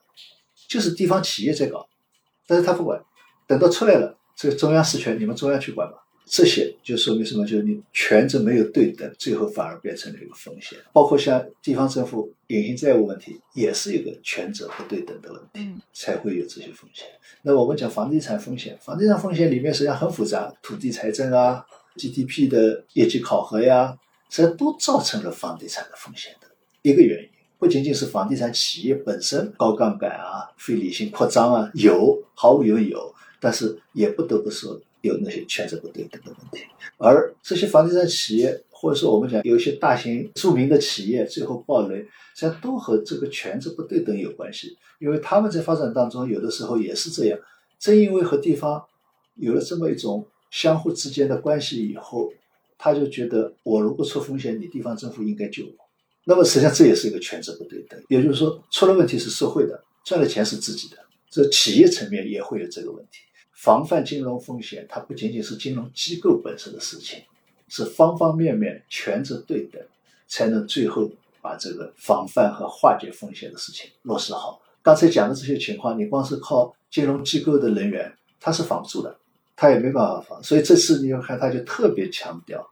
[0.69, 1.85] 就是地方企业在搞，
[2.47, 3.03] 但是他不管，
[3.45, 6.02] 等到出来了，这个中央事权你们中央去管吧。
[6.25, 7.45] 这些就说明什么？
[7.45, 10.79] 就是你权责没有对等，最后反而变成了一个风险。
[10.93, 17.05] 包括像地方政府隐形债务问题，也是一个权责不对等的问题，才会有这些风险。
[17.41, 21.65] 那我们讲房地产风险，房地产风险里面实际上很复杂，土地财政啊
[21.97, 23.97] ，GDP 的业绩考核呀，
[24.29, 26.47] 实际上都造成了房地产的风险的
[26.81, 27.29] 一个原因。
[27.59, 34.81] 不仅仅是房地产企业本身高杠杆啊、非理性扩张啊，有毫无疑问有，但是也不得不说。
[35.03, 36.65] 有那些权责不对等的问题，
[36.97, 44.77] 而这些房地产企业，或者说我们讲有一些大型著名的企业，最后暴雷，实际上都和这个权责不对等有关系。
[44.99, 47.37] 因为他们在发展当中，有的时候也是这样。
[47.77, 48.81] 正因为和地方
[49.35, 52.31] 有了这么一种相互之间的关系以后，
[52.77, 55.71] 他就觉得我如果出风险，你地方政府应该救我。
[56.23, 58.01] 那么实际上这也是一个权责不对等。
[58.07, 60.97] 也就是说，出了问题是社会的，赚的钱是自己的，
[61.29, 63.19] 这企业层面也会有这个问题。
[63.53, 67.21] 防范金融风险，它不仅仅是金融机构本身的事情，
[67.69, 69.81] 是方方面面权责对等，
[70.27, 71.09] 才能最后
[71.41, 74.61] 把这个防范和化解风险的事情落实好。
[74.81, 79.15] 刚才讲的这些情况，你光是靠金融机构的人员，他是防不住的，
[79.55, 80.43] 他也没办法防。
[80.43, 82.69] 所以这次你要看，他就特别强调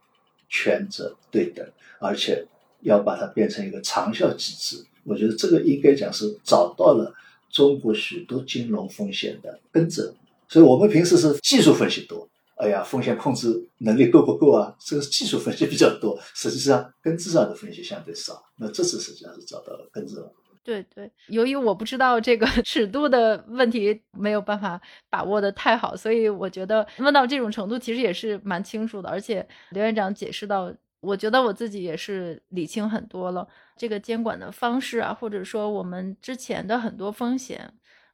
[0.50, 1.66] 权责对等，
[2.00, 2.44] 而且
[2.80, 4.84] 要把它变成一个长效机制。
[5.04, 7.14] 我觉得这个应该讲是找到了
[7.50, 10.14] 中国许多金融风险的根子。
[10.52, 13.48] 所以我们平时是技术分析多，哎呀，风险控制
[13.78, 14.76] 能力够不够啊？
[14.78, 18.34] 这个技术分析比较多， 实际上根子上的分析相对少。
[18.58, 20.30] 那这次实际上是找到了根子了。
[20.62, 24.78] 对对，由于我不知道这个尺度的问题，没有办法
[25.08, 29.08] 把握的太好，所以我觉得问到这种程度，其实也是蛮清楚的。
[29.08, 33.48] 而且刘院长解释到，我觉得我自己也是理清很多了。
[33.74, 37.72] 这个监管的方式啊，或者说我们之前的很多风险，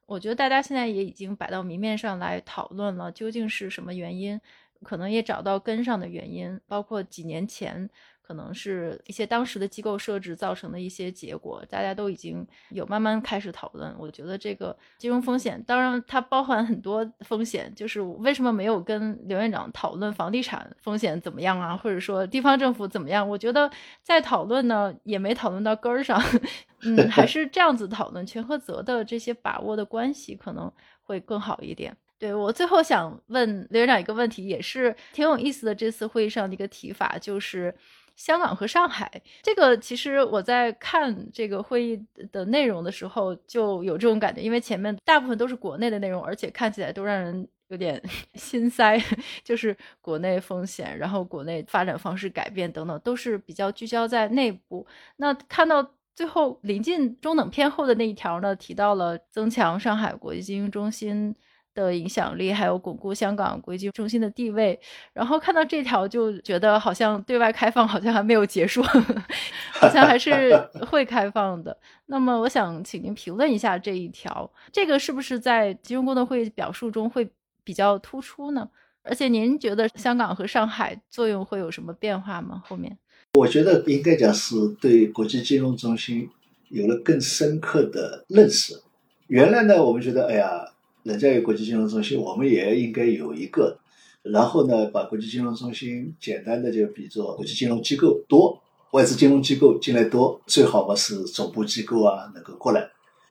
[0.09, 4.41] 我觉得大家现在也已经摆到明面上来讨论了，究竟是什么原因？
[4.83, 7.91] 可能也找到根上的原因，包括几年前。
[8.29, 13.91] 可能是一些当时的机构设置造成的一些结果，大家都已经有慢慢开始讨论。
[13.99, 23.27] 我觉得这个金融风险，当然它包含很多风险，就是为什么没有跟刘院长讨论房地产风险怎么样啊，或者说地方政府怎么样？
[23.27, 23.71] 我觉得
[24.03, 26.23] 在讨论呢，也没讨论到根儿上。
[26.83, 30.71] 嗯，还是这样子讨论权和责的这些把握的关系可能
[31.01, 31.97] 会更好一点。
[32.19, 35.75] 对我最后想问刘院长一个问题，也是挺有意思的。
[35.75, 37.75] 这次会议上的一个提法就是。
[38.19, 39.11] 香港和上海，
[39.43, 48.03] 这个其实我在看这个会议的内容的时候就有这种感觉，因为前面大部分都是国内的内容，而且看起来都让人有点
[48.35, 49.01] 心塞，
[49.45, 54.85] 就是国内风险，然后国内发展方式改变等等，都是比较聚焦在内部。
[55.17, 61.33] 那看到最后临近中等偏后的那一条呢，提到了增强上海国际金融中心。
[61.83, 64.79] 的影响力，还有巩固香港国际中心的地位，
[65.13, 68.83] 然后看到这条就觉得好像对外开放好像还没有结束，
[69.73, 70.55] 好像还是
[70.91, 71.77] 会开放的。
[72.07, 77.31] 那么我想请您评论一下这一条，这个是不是在金融工作会议表述中会
[77.63, 78.69] 比较突出呢？
[79.05, 82.63] 而且您觉得香港和上海作用会有什么变化吗？
[82.67, 82.99] 后面
[83.35, 86.29] 我觉得应该讲是对国际金融中心
[86.69, 88.75] 有了更深刻的认识。
[89.29, 90.73] 原来呢，我们觉得哎呀。
[91.09, 93.79] 人家有国际金融中心，我们也应该有一个。
[94.23, 102.91] 然后呢，把国际金融中心简单的就比作国际金融机构多，外资金融机构进来多，最好嘛是总部机构啊能够过来，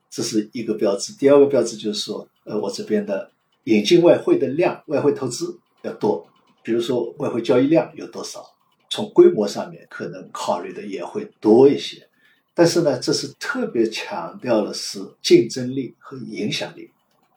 [0.09, 1.13] 这是一个标志。
[1.13, 3.29] 第二个标志就是说，呃，我这边的
[3.65, 6.25] 引进外汇的量，外汇投资要多。
[6.63, 8.43] 比如说外汇交易量有多少，
[8.89, 12.07] 从规模上面可能考虑的也会多一些。
[12.55, 16.89] 但是呢，这是特别强调的是竞争力和影响力。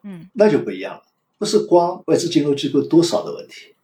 [0.02, 1.02] 嗯，那就不一样了，
[1.38, 3.74] 不是光外资金融机构多少的问题，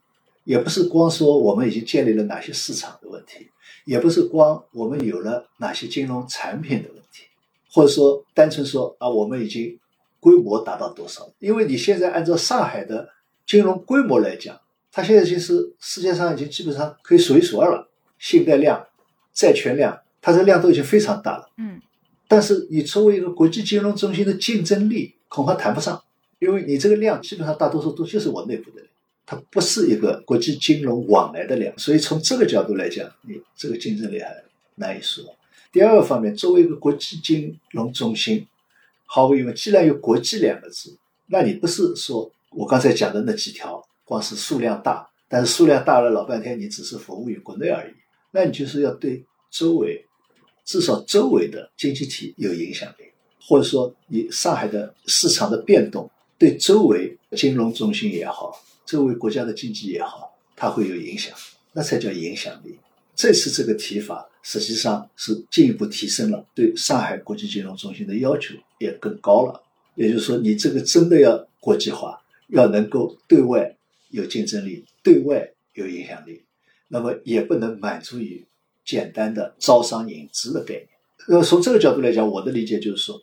[0.45, 3.49] 也不是光说我们已经建立了哪些市场的问题，
[3.85, 7.25] 也不是光我们有了哪些金融产品的问题，
[7.73, 9.79] 或者说单纯说啊，我们已经
[10.21, 11.29] 规模达到多少？
[11.39, 13.09] 因为你现在按照上海的
[13.47, 14.59] 金融规模来讲，
[14.93, 17.89] 它现在已经是世界上已经基本上可以数一数二了，
[18.19, 18.87] 信贷量、
[19.33, 21.51] 债权量，它这量都已经非常大了。
[21.59, 21.81] 嗯，
[22.27, 26.03] 但是你作为一个国际金融中心的竞争力，恐怕谈不上。
[26.39, 28.89] 因为你这个量基本上大多数都就是我内部的量，
[29.25, 35.25] 它不是一个国际金融往来的量，所以从这个角度来讲，你这个竞争力还难以说。
[35.73, 38.47] 第二个方面，作为一个国际金融中心，
[39.05, 47.93] 毫无疑问，既然有“国际”两个字，那你不是说我刚才讲的那几条，光是数量大，但是数量大了老半天，你只是服务于国内而已，
[48.31, 50.05] 那你就是要对周围，
[50.65, 53.05] 至少周围的经济体有影响力，
[53.41, 56.11] 或者说你上海的市场的变动。
[56.39, 61.35] 对周围金融中心也好，周围国家的经济也好，它会有影响，
[61.73, 62.79] 那才叫影响力。
[63.15, 69.63] 这次这个提法实际上是进一步提升了对上海国际金融中心的要求，也更高了。
[69.95, 73.75] 也就是说，你这个真的要国际化，要能够对外
[74.11, 76.43] 有竞争力，对外有影响力，
[76.89, 78.45] 那么也不能满足于
[78.85, 80.89] 简单的招商引资的概念。
[81.29, 83.23] 那么从这个角度来讲，我的理解就是说，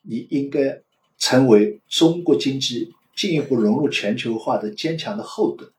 [0.00, 0.80] 你应该。
[1.18, 5.70] 成为中国经济进一步融入全球化的坚强的后盾。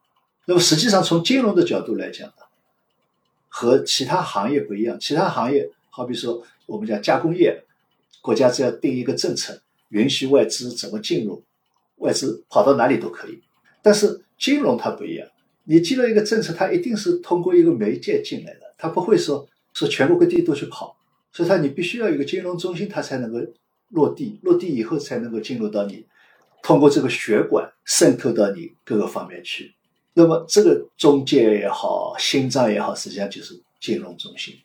[0.46, 2.34] 那么，实际上从金融的角度来讲呢，
[3.48, 5.00] 和其他行业不一样。
[5.00, 7.64] 其他行业，好比说我们讲加工业，
[8.22, 11.44] 国家只要定一个政策，允许外资怎么进入，
[11.98, 13.42] 外资跑到哪里都可以。
[13.82, 15.28] 但是金融它不一样，
[15.66, 20.98] 你进了一个政策，它一定是通过一个媒介进来的，它不会说说全国各地都去跑，
[21.32, 23.40] 所以它你必须要有一个金融中心，它才能够。
[23.90, 26.06] 落地，落地以后才能够进入到你，
[26.62, 29.74] 通过这个血管渗透到你各个方面去。
[30.14, 34.56] 那么这个中介也好，心脏也好，实际上就是金融中心。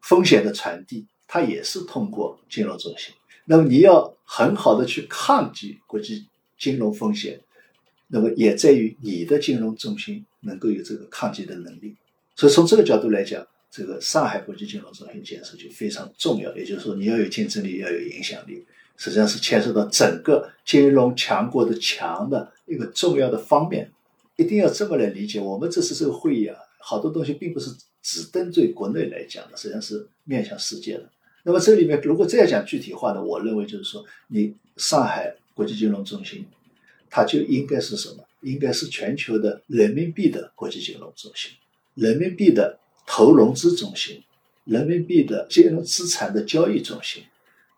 [0.00, 3.14] 风险的传递，它也是通过金融中心。
[3.44, 6.26] 那么你要很好的去抗击国际
[6.58, 7.40] 金融风险，
[8.08, 11.96] 那么也在于你的金融中心能够有这个抗击的能力。
[12.34, 13.46] 所以从这个角度来讲。
[13.76, 18.64] 这个上海国际金融中心建设就非常重要，也就是说，你要有竞争力，要有影响力，
[18.96, 23.92] 实际上是牵涉到整个金融强国的强的一个重要的方面，
[24.36, 25.38] 一定要这么来理解。
[25.38, 27.70] 我们这次这个会议啊，好多东西并不是
[28.00, 31.10] 只针对国内来讲的，实际上是面向世界的。
[31.42, 36.46] 那么这里面如果再讲具体化的，我认为就是说，你上海国际金融中心，
[37.10, 38.24] 它就应该是什么？
[38.40, 41.50] 应该是全球的人民币的国际金融中心，
[41.94, 44.22] 人民币的投融资中心，
[44.64, 47.22] 人民币的金融资产的交易中心。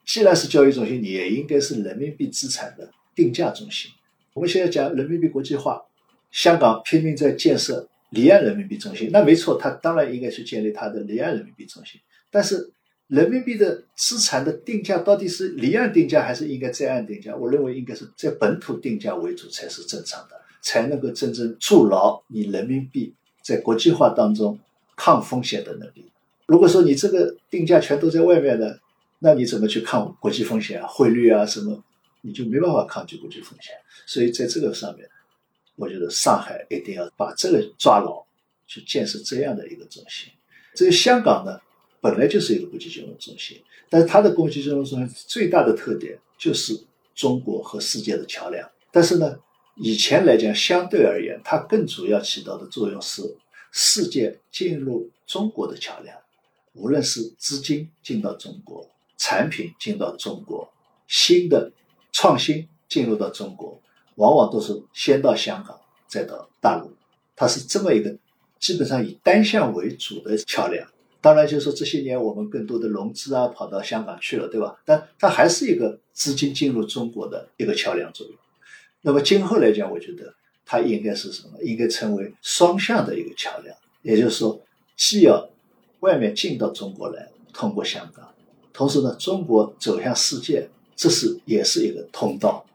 [0.05, 3.91] 既然是交易中心，你也应该是人民币资产的定价中心。
[4.33, 5.83] 我们现在讲人民币国际化，
[6.31, 12.01] 香港拼命在建设离岸人民币中心，那没错，它当然应该去建立它的离岸人民币中心。
[12.31, 12.71] 但是，
[13.09, 17.35] 人民币的资产的定价到底是离岸定价还是应该在岸定价？
[17.35, 24.59] 我认为应该是在本土定价为主才是正常的，才能够真正筑牢你人民币在国际化当中
[24.99, 26.11] 抗风险的能力。
[26.47, 28.81] 如果说你这个定价全都在外面的，
[29.21, 30.87] 那你怎么去抗国际风险啊？
[30.89, 31.81] 汇率啊什么，
[32.23, 33.73] 你就没办法抗拒国际风险。
[34.07, 35.09] 所以在这个上面，
[35.77, 38.25] 我觉得上海一定要把这个抓牢，
[38.67, 40.33] 去建设这样的一个中心。
[40.75, 41.61] 这个香港呢，
[42.01, 46.79] 本来就是一个国际金融中心，但是它的国际金融中心最大的特点就是
[47.15, 48.69] 中国和世界的桥梁。
[48.91, 49.39] 但是呢，
[49.77, 53.23] 以前来讲，相对而言，它更主要起到的作用是
[53.73, 56.17] 世界进入中国的桥梁，
[56.75, 58.89] 无论是资金进到中国。
[59.21, 60.73] 产品进到中国，
[61.09, 61.73] 新的
[62.13, 63.83] 创新进入到中国，
[64.15, 66.95] 往往都是先到香港，再到大陆。
[67.35, 68.17] 它是这么一个
[68.61, 70.87] 基本上以单向为主的桥梁。
[71.21, 74.81] 当然，就是说这些年我们更多的融资啊跑到香港去了，对吧？
[74.85, 78.37] 但它还是一个资金进入中国的一个桥梁作用。
[79.01, 80.33] 那么今后来讲，我觉得
[80.71, 81.59] 它应该是什么？
[81.63, 83.75] 应该成为双向的一个桥梁。
[84.03, 84.61] 也就是说，
[84.99, 85.49] 既要
[86.01, 88.29] 外面进到中国来，通过香港。
[88.75, 92.67] 同时呢，中国走向世界，这是也是一个通道，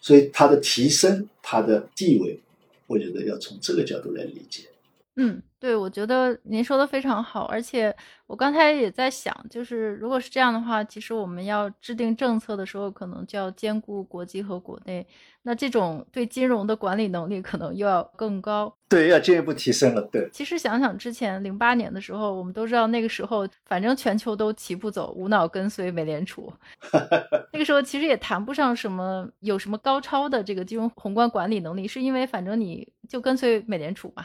[0.00, 2.38] 所以它的提升，它的地位，
[2.86, 4.68] 我觉得要从这个角度来理解。
[5.16, 7.94] 嗯，对，我觉得您说的非常好，而且
[8.26, 15.06] 我刚才也在想，就是如果是这样的话，其实我们要制定政策的时候，可能就要兼顾国际和国内，
[15.42, 18.74] 那这种对金融的管理能力可能又要更高。
[18.88, 20.02] 对，要进一步提升了。
[20.10, 26.52] 对，其实想想之前零八年的时候，我们都知道那个时候，反正全球都齐步走，无脑跟随美联储。
[27.52, 34.24] 那个时候其实也谈不上什么有什么高超的这个金融宏观管理能力，是因为反正你就跟随美联储嘛。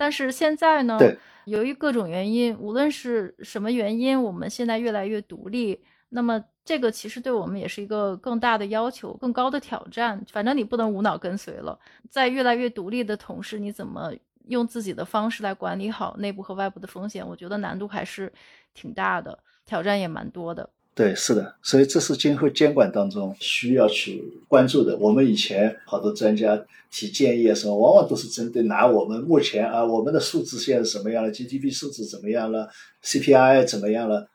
[0.00, 0.98] 但是现在呢，
[1.44, 5.78] 由于各种原因，无论是什么原因，我们现在越来越独立。
[6.08, 10.24] 那么这个其实对我们也是一个更大的要求、更高的挑战。
[10.32, 11.78] 反正你不能无脑跟随了，
[12.08, 14.10] 在越来越独立的同时，你怎么
[14.48, 17.22] 用自己的方式来管理好内部和外部的风险？
[17.28, 18.32] 我觉得难度还是
[18.72, 20.70] 挺大的，挑战也蛮多的。
[20.92, 24.96] 对，是的，所以这是今后监管当中需要去关注的。
[24.98, 32.68] 我们以前好多专家提建议啊，什么往往都是针对拿我们目前啊，我们的数字现在什么样了，GDP 数字怎么样了
[33.02, 34.28] ，CPI 怎么样了，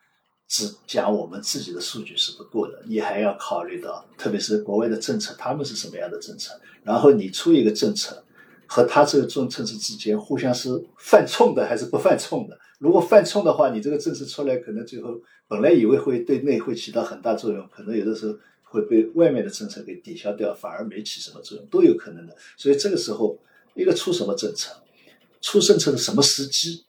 [0.48, 8.24] 只讲我们自己的数据是不够的，你还要考虑到，特别是国外的政策，他们是什么样的政策，然后你出一个政策，
[8.66, 12.58] 和他这个政策之间互相是犯冲的还是不犯冲的？
[12.78, 15.18] 如果犯冲的话，你这个政策出来，可能最后
[15.48, 22.36] 本来以为会对内会起到很大作用，可能有的时候会被外面的政策给抵消掉，反而没起什么作用，都有可能的。
[22.56, 23.38] 所以这个时候，
[23.74, 24.74] 一个出什么政策，
[25.40, 26.84] 出政策的什么时机，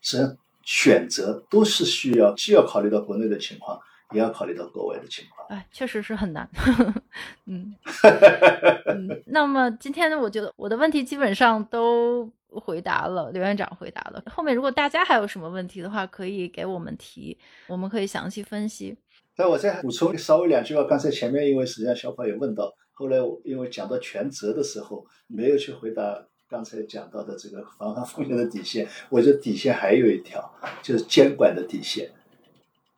[0.00, 3.80] 实际上选择都是需要既要考虑到国内的情况，
[4.12, 5.48] 也要考虑到国外的情况。
[5.48, 6.48] 哎，确实是很难。
[7.46, 7.74] 嗯，
[9.26, 12.30] 那么今天呢，我觉得我的问题基本上都。
[12.60, 14.22] 回答了，刘院长回答了。
[14.30, 17.36] 后面如果大家还有什么问题的话，可以给我们提，
[17.68, 18.96] 我们可以详细分析。
[19.36, 20.84] 那我再补充稍微两句话。
[20.84, 28.86] 刚才前面因为实际上小宝也问到，后来因为讲到全责的时候，没有去回答刚才讲到的这个防范风险的底线。
[29.08, 32.10] 我觉得底线还有一条，就是监管的底线。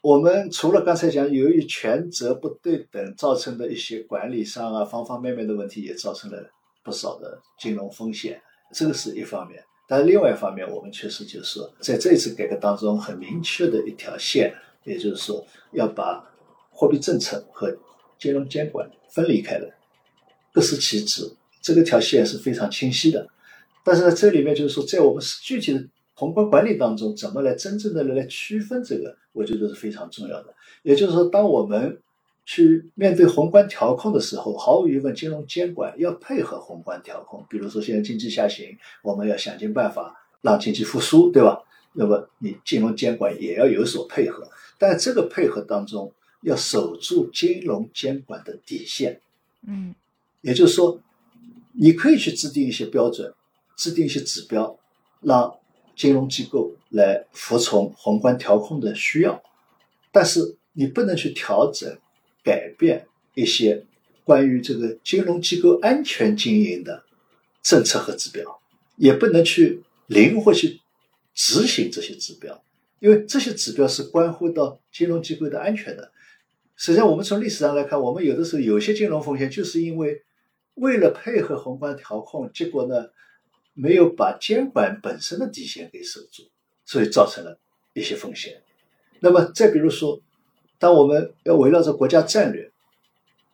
[0.00, 6.50] 我们除了刚才讲，由于权责不对等造成的一些管理上啊方方面面的问题，也造成了
[6.82, 8.42] 不少的金融风险。
[8.74, 14.52] 这个是一方面，但是另外一方面，我们确实就是，在这次改革当中，很明确的一条线，
[14.82, 16.28] 也就是说，要把
[16.70, 17.74] 货币政策和
[18.18, 19.68] 金融监管分离开来，
[20.52, 21.22] 各司其职。
[21.62, 23.26] 这个条线是非常清晰的。
[23.84, 25.82] 但是呢，这里面就是说，在我们具体的
[26.14, 30.54] 宏观管理当中，怎么来真正的来区分这个，我觉得是非常重要的。
[30.82, 32.00] 也就是说，当我们
[32.46, 37.44] 去面对宏观调控的时候，毫无疑问，金融监管要配合宏观调控。
[37.48, 41.62] 比如说，现在经济下行，我们要想尽办法让经济复苏，对吧？
[41.92, 44.48] 那么你金融监管也要有所配合。
[44.78, 49.20] 但这个配合当中，要守住金融监管的底线。
[49.66, 49.94] 嗯
[50.42, 51.00] 也就是说，
[51.72, 53.32] 你可以去制定一些标准，
[53.76, 54.78] 制定一些指标，
[55.22, 55.56] 让
[55.96, 59.42] 金融机构来服从宏观调控的需要，
[60.12, 61.96] 但是你不能去调整、
[62.44, 63.84] 改变一些
[64.22, 67.02] 关于这个金融机构安全经营的
[67.62, 68.60] 政策和指标，
[68.96, 70.80] 也不能去灵活去
[71.34, 72.62] 执行这些指标，
[73.00, 76.12] 因为这些指标是关乎到金融机构的安全的。
[76.76, 80.22] 实际上，我们从历史上来看，我们有的时候有些金融风险，就是因为
[80.74, 83.06] 为了配合宏观调控，结果呢
[83.72, 86.42] 没有把监管本身的底线给守住，
[86.84, 87.58] 所以造成了
[87.92, 88.60] 一些风险。
[89.20, 90.20] 那么再比如说，
[90.78, 92.70] 当我们要围绕着国家战略，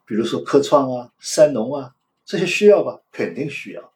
[0.07, 1.95] 比如说科创啊、三农啊
[2.25, 3.93] 这些需要吧，肯定需要。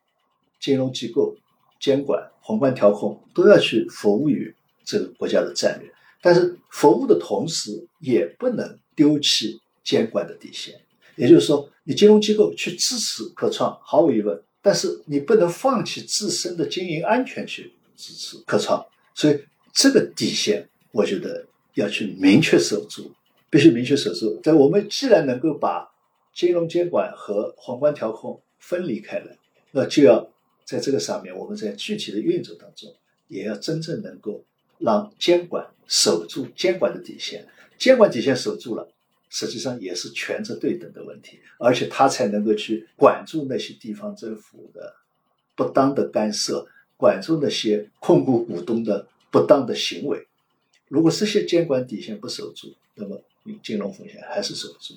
[0.60, 1.36] 金融机构
[1.78, 4.54] 监管、宏观调控都要去服务于
[4.84, 10.80] 这个国家的战略，但是服务的同时也不能丢弃监管的底线。
[11.16, 23.12] 也就是说，你金融机构去支持科创，毫无疑问，但是你不能放弃自身的经营安全去支持科创，所以这个底线，我觉得要去明确守住，
[23.50, 24.40] 必须明确守住。
[24.42, 25.88] 但我们既然能够把
[26.32, 29.36] 金融监管和宏观调控分离开来，
[29.70, 30.30] 那就要
[30.64, 32.92] 在这个上面，我们在具体的运作当中，
[33.28, 34.44] 也要真正能够
[34.78, 37.46] 让监管守住监管的底线，
[37.78, 38.88] 监管底线守住了。
[39.30, 44.94] 实际上也是权责对等的问题，而且他才能够去管住那些地方政府的
[45.56, 46.64] 不当的干涉，
[46.96, 50.24] 管住那些控股股东的不当的行为。
[50.88, 53.20] 如果这些监管底线不守住，那么
[53.62, 54.94] 金融风险还是守不住。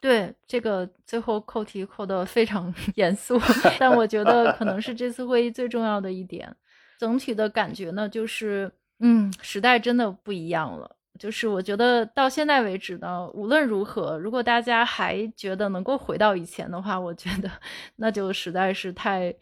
[0.00, 3.40] 对，这个最后扣题扣得非常严肃，
[3.78, 6.54] 但我觉得可能是这次会议最重要的一点。
[6.98, 10.96] 整体的感觉呢，就是嗯，时代真的不一样了。
[11.18, 17.48] 就是我觉得到现在为止呢，无论如何，如果大家还觉得能够回到以前的话，我觉得
[17.96, 19.32] 那就实在是太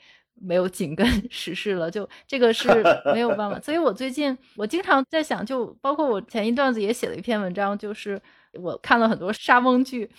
[0.41, 1.91] 没有紧跟 时事了。
[1.91, 2.69] 就这个是
[3.13, 3.61] 没有办法。
[3.61, 8.21] 所以我最近我经常在想，就包括我前一段子也写了一篇文章，就是
[8.55, 10.11] 我看了很多莎翁剧，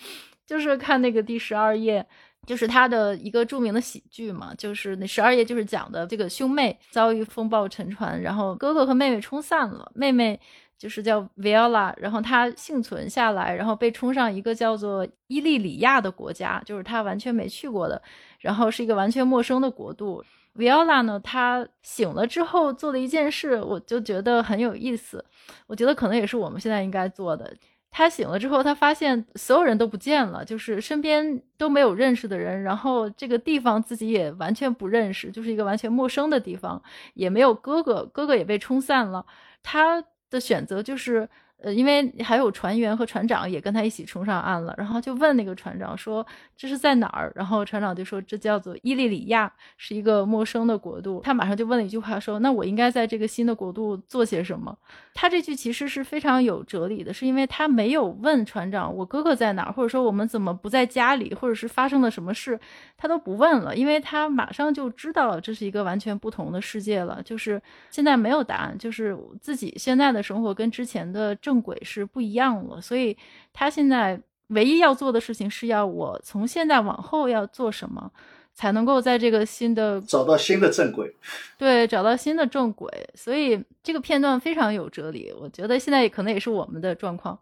[0.46, 2.06] 就是看那个第十二页，
[2.46, 10.40] 就是他的一个著名的喜剧嘛，就是那十二页就是讲的这个兄妹遭遇风暴沉船，然后哥哥和妹妹冲散了，妹妹。
[10.82, 18.02] 就是叫 Viola，然后他幸存下来，然后被冲上一个叫做伊利里亚的国家，就是他完全没去过的，
[18.40, 20.24] 然后是一个完全陌生的国度。
[20.56, 25.24] Viola 呢，他醒了之后做的一件事，我就觉得很有意思。
[25.68, 27.54] 我觉得可能也是我们现在应该做的。
[27.92, 36.82] 他醒了之后，他发现所有人都不见了，就是身边都没有认识的人，然后这个地方自己也完全不认识，就是一个完全陌生的地方，
[37.14, 39.24] 也没有哥哥，哥哥也被冲散了。
[39.62, 40.02] 他。
[40.32, 41.28] 的选择就是，
[41.62, 47.32] 呃，因为还有船员和船长也跟他一起冲上岸了，然后就问那个船长说这是在哪儿？
[47.36, 51.20] 然后船长就说这叫做伊利里亚，是一个陌生的国度。
[51.24, 54.76] 他马上就问了一句话说，那我应该在这个新的国度做些什么？
[55.14, 62.58] 他这句其实是非常有哲理的，是因为他没有问船长我哥哥在哪儿，或者说我们怎么不在家里，或者是发生了什么事，
[62.96, 67.60] 他都不问了，因为他马上就知道这是一个完全不同的世界了，就是
[67.90, 73.16] 现在没有答案，就是自己现在的生活跟之前的正轨是不一样了，所以
[73.52, 78.10] 他现在唯一要做的事情是要我从现在往后要做什么。
[78.54, 81.10] 才能够在这个新的找到新的正轨，
[81.56, 82.86] 对，找到新的正轨。
[83.14, 87.38] 所以这个片段非常有哲理，我觉得现在可能也是我们的状况。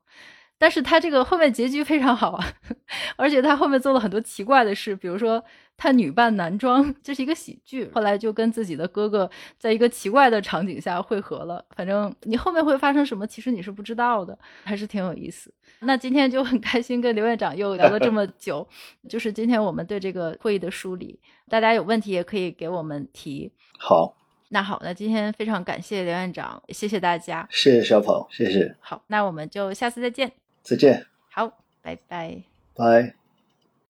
[0.60, 2.52] 但是他这个后面结局非常好啊，
[3.16, 5.42] 而且他后面做了很多奇怪的事，比如说
[5.78, 11.64] 他女扮男装，这是一个喜剧，后来就跟自己的哥哥在一个奇怪的场景下汇合了。
[11.74, 15.50] 反正你后面会发生什么，其实你是不知道的，还是挺有意思。
[15.78, 18.68] 那今天就很开心跟刘院长又聊了这么久，
[19.08, 21.18] 就是今天我们对这个会议的梳理，
[21.48, 23.50] 大家有问题也可以给我们提。
[23.78, 24.14] 好，
[24.50, 28.76] 那好，那今天非常感谢刘院长，谢谢大家，谢谢小鹏，谢谢。
[28.80, 30.39] 好，那我们就下次再见。
[30.62, 31.06] 再见。
[31.30, 32.42] 好，拜拜。
[32.74, 33.19] 拜。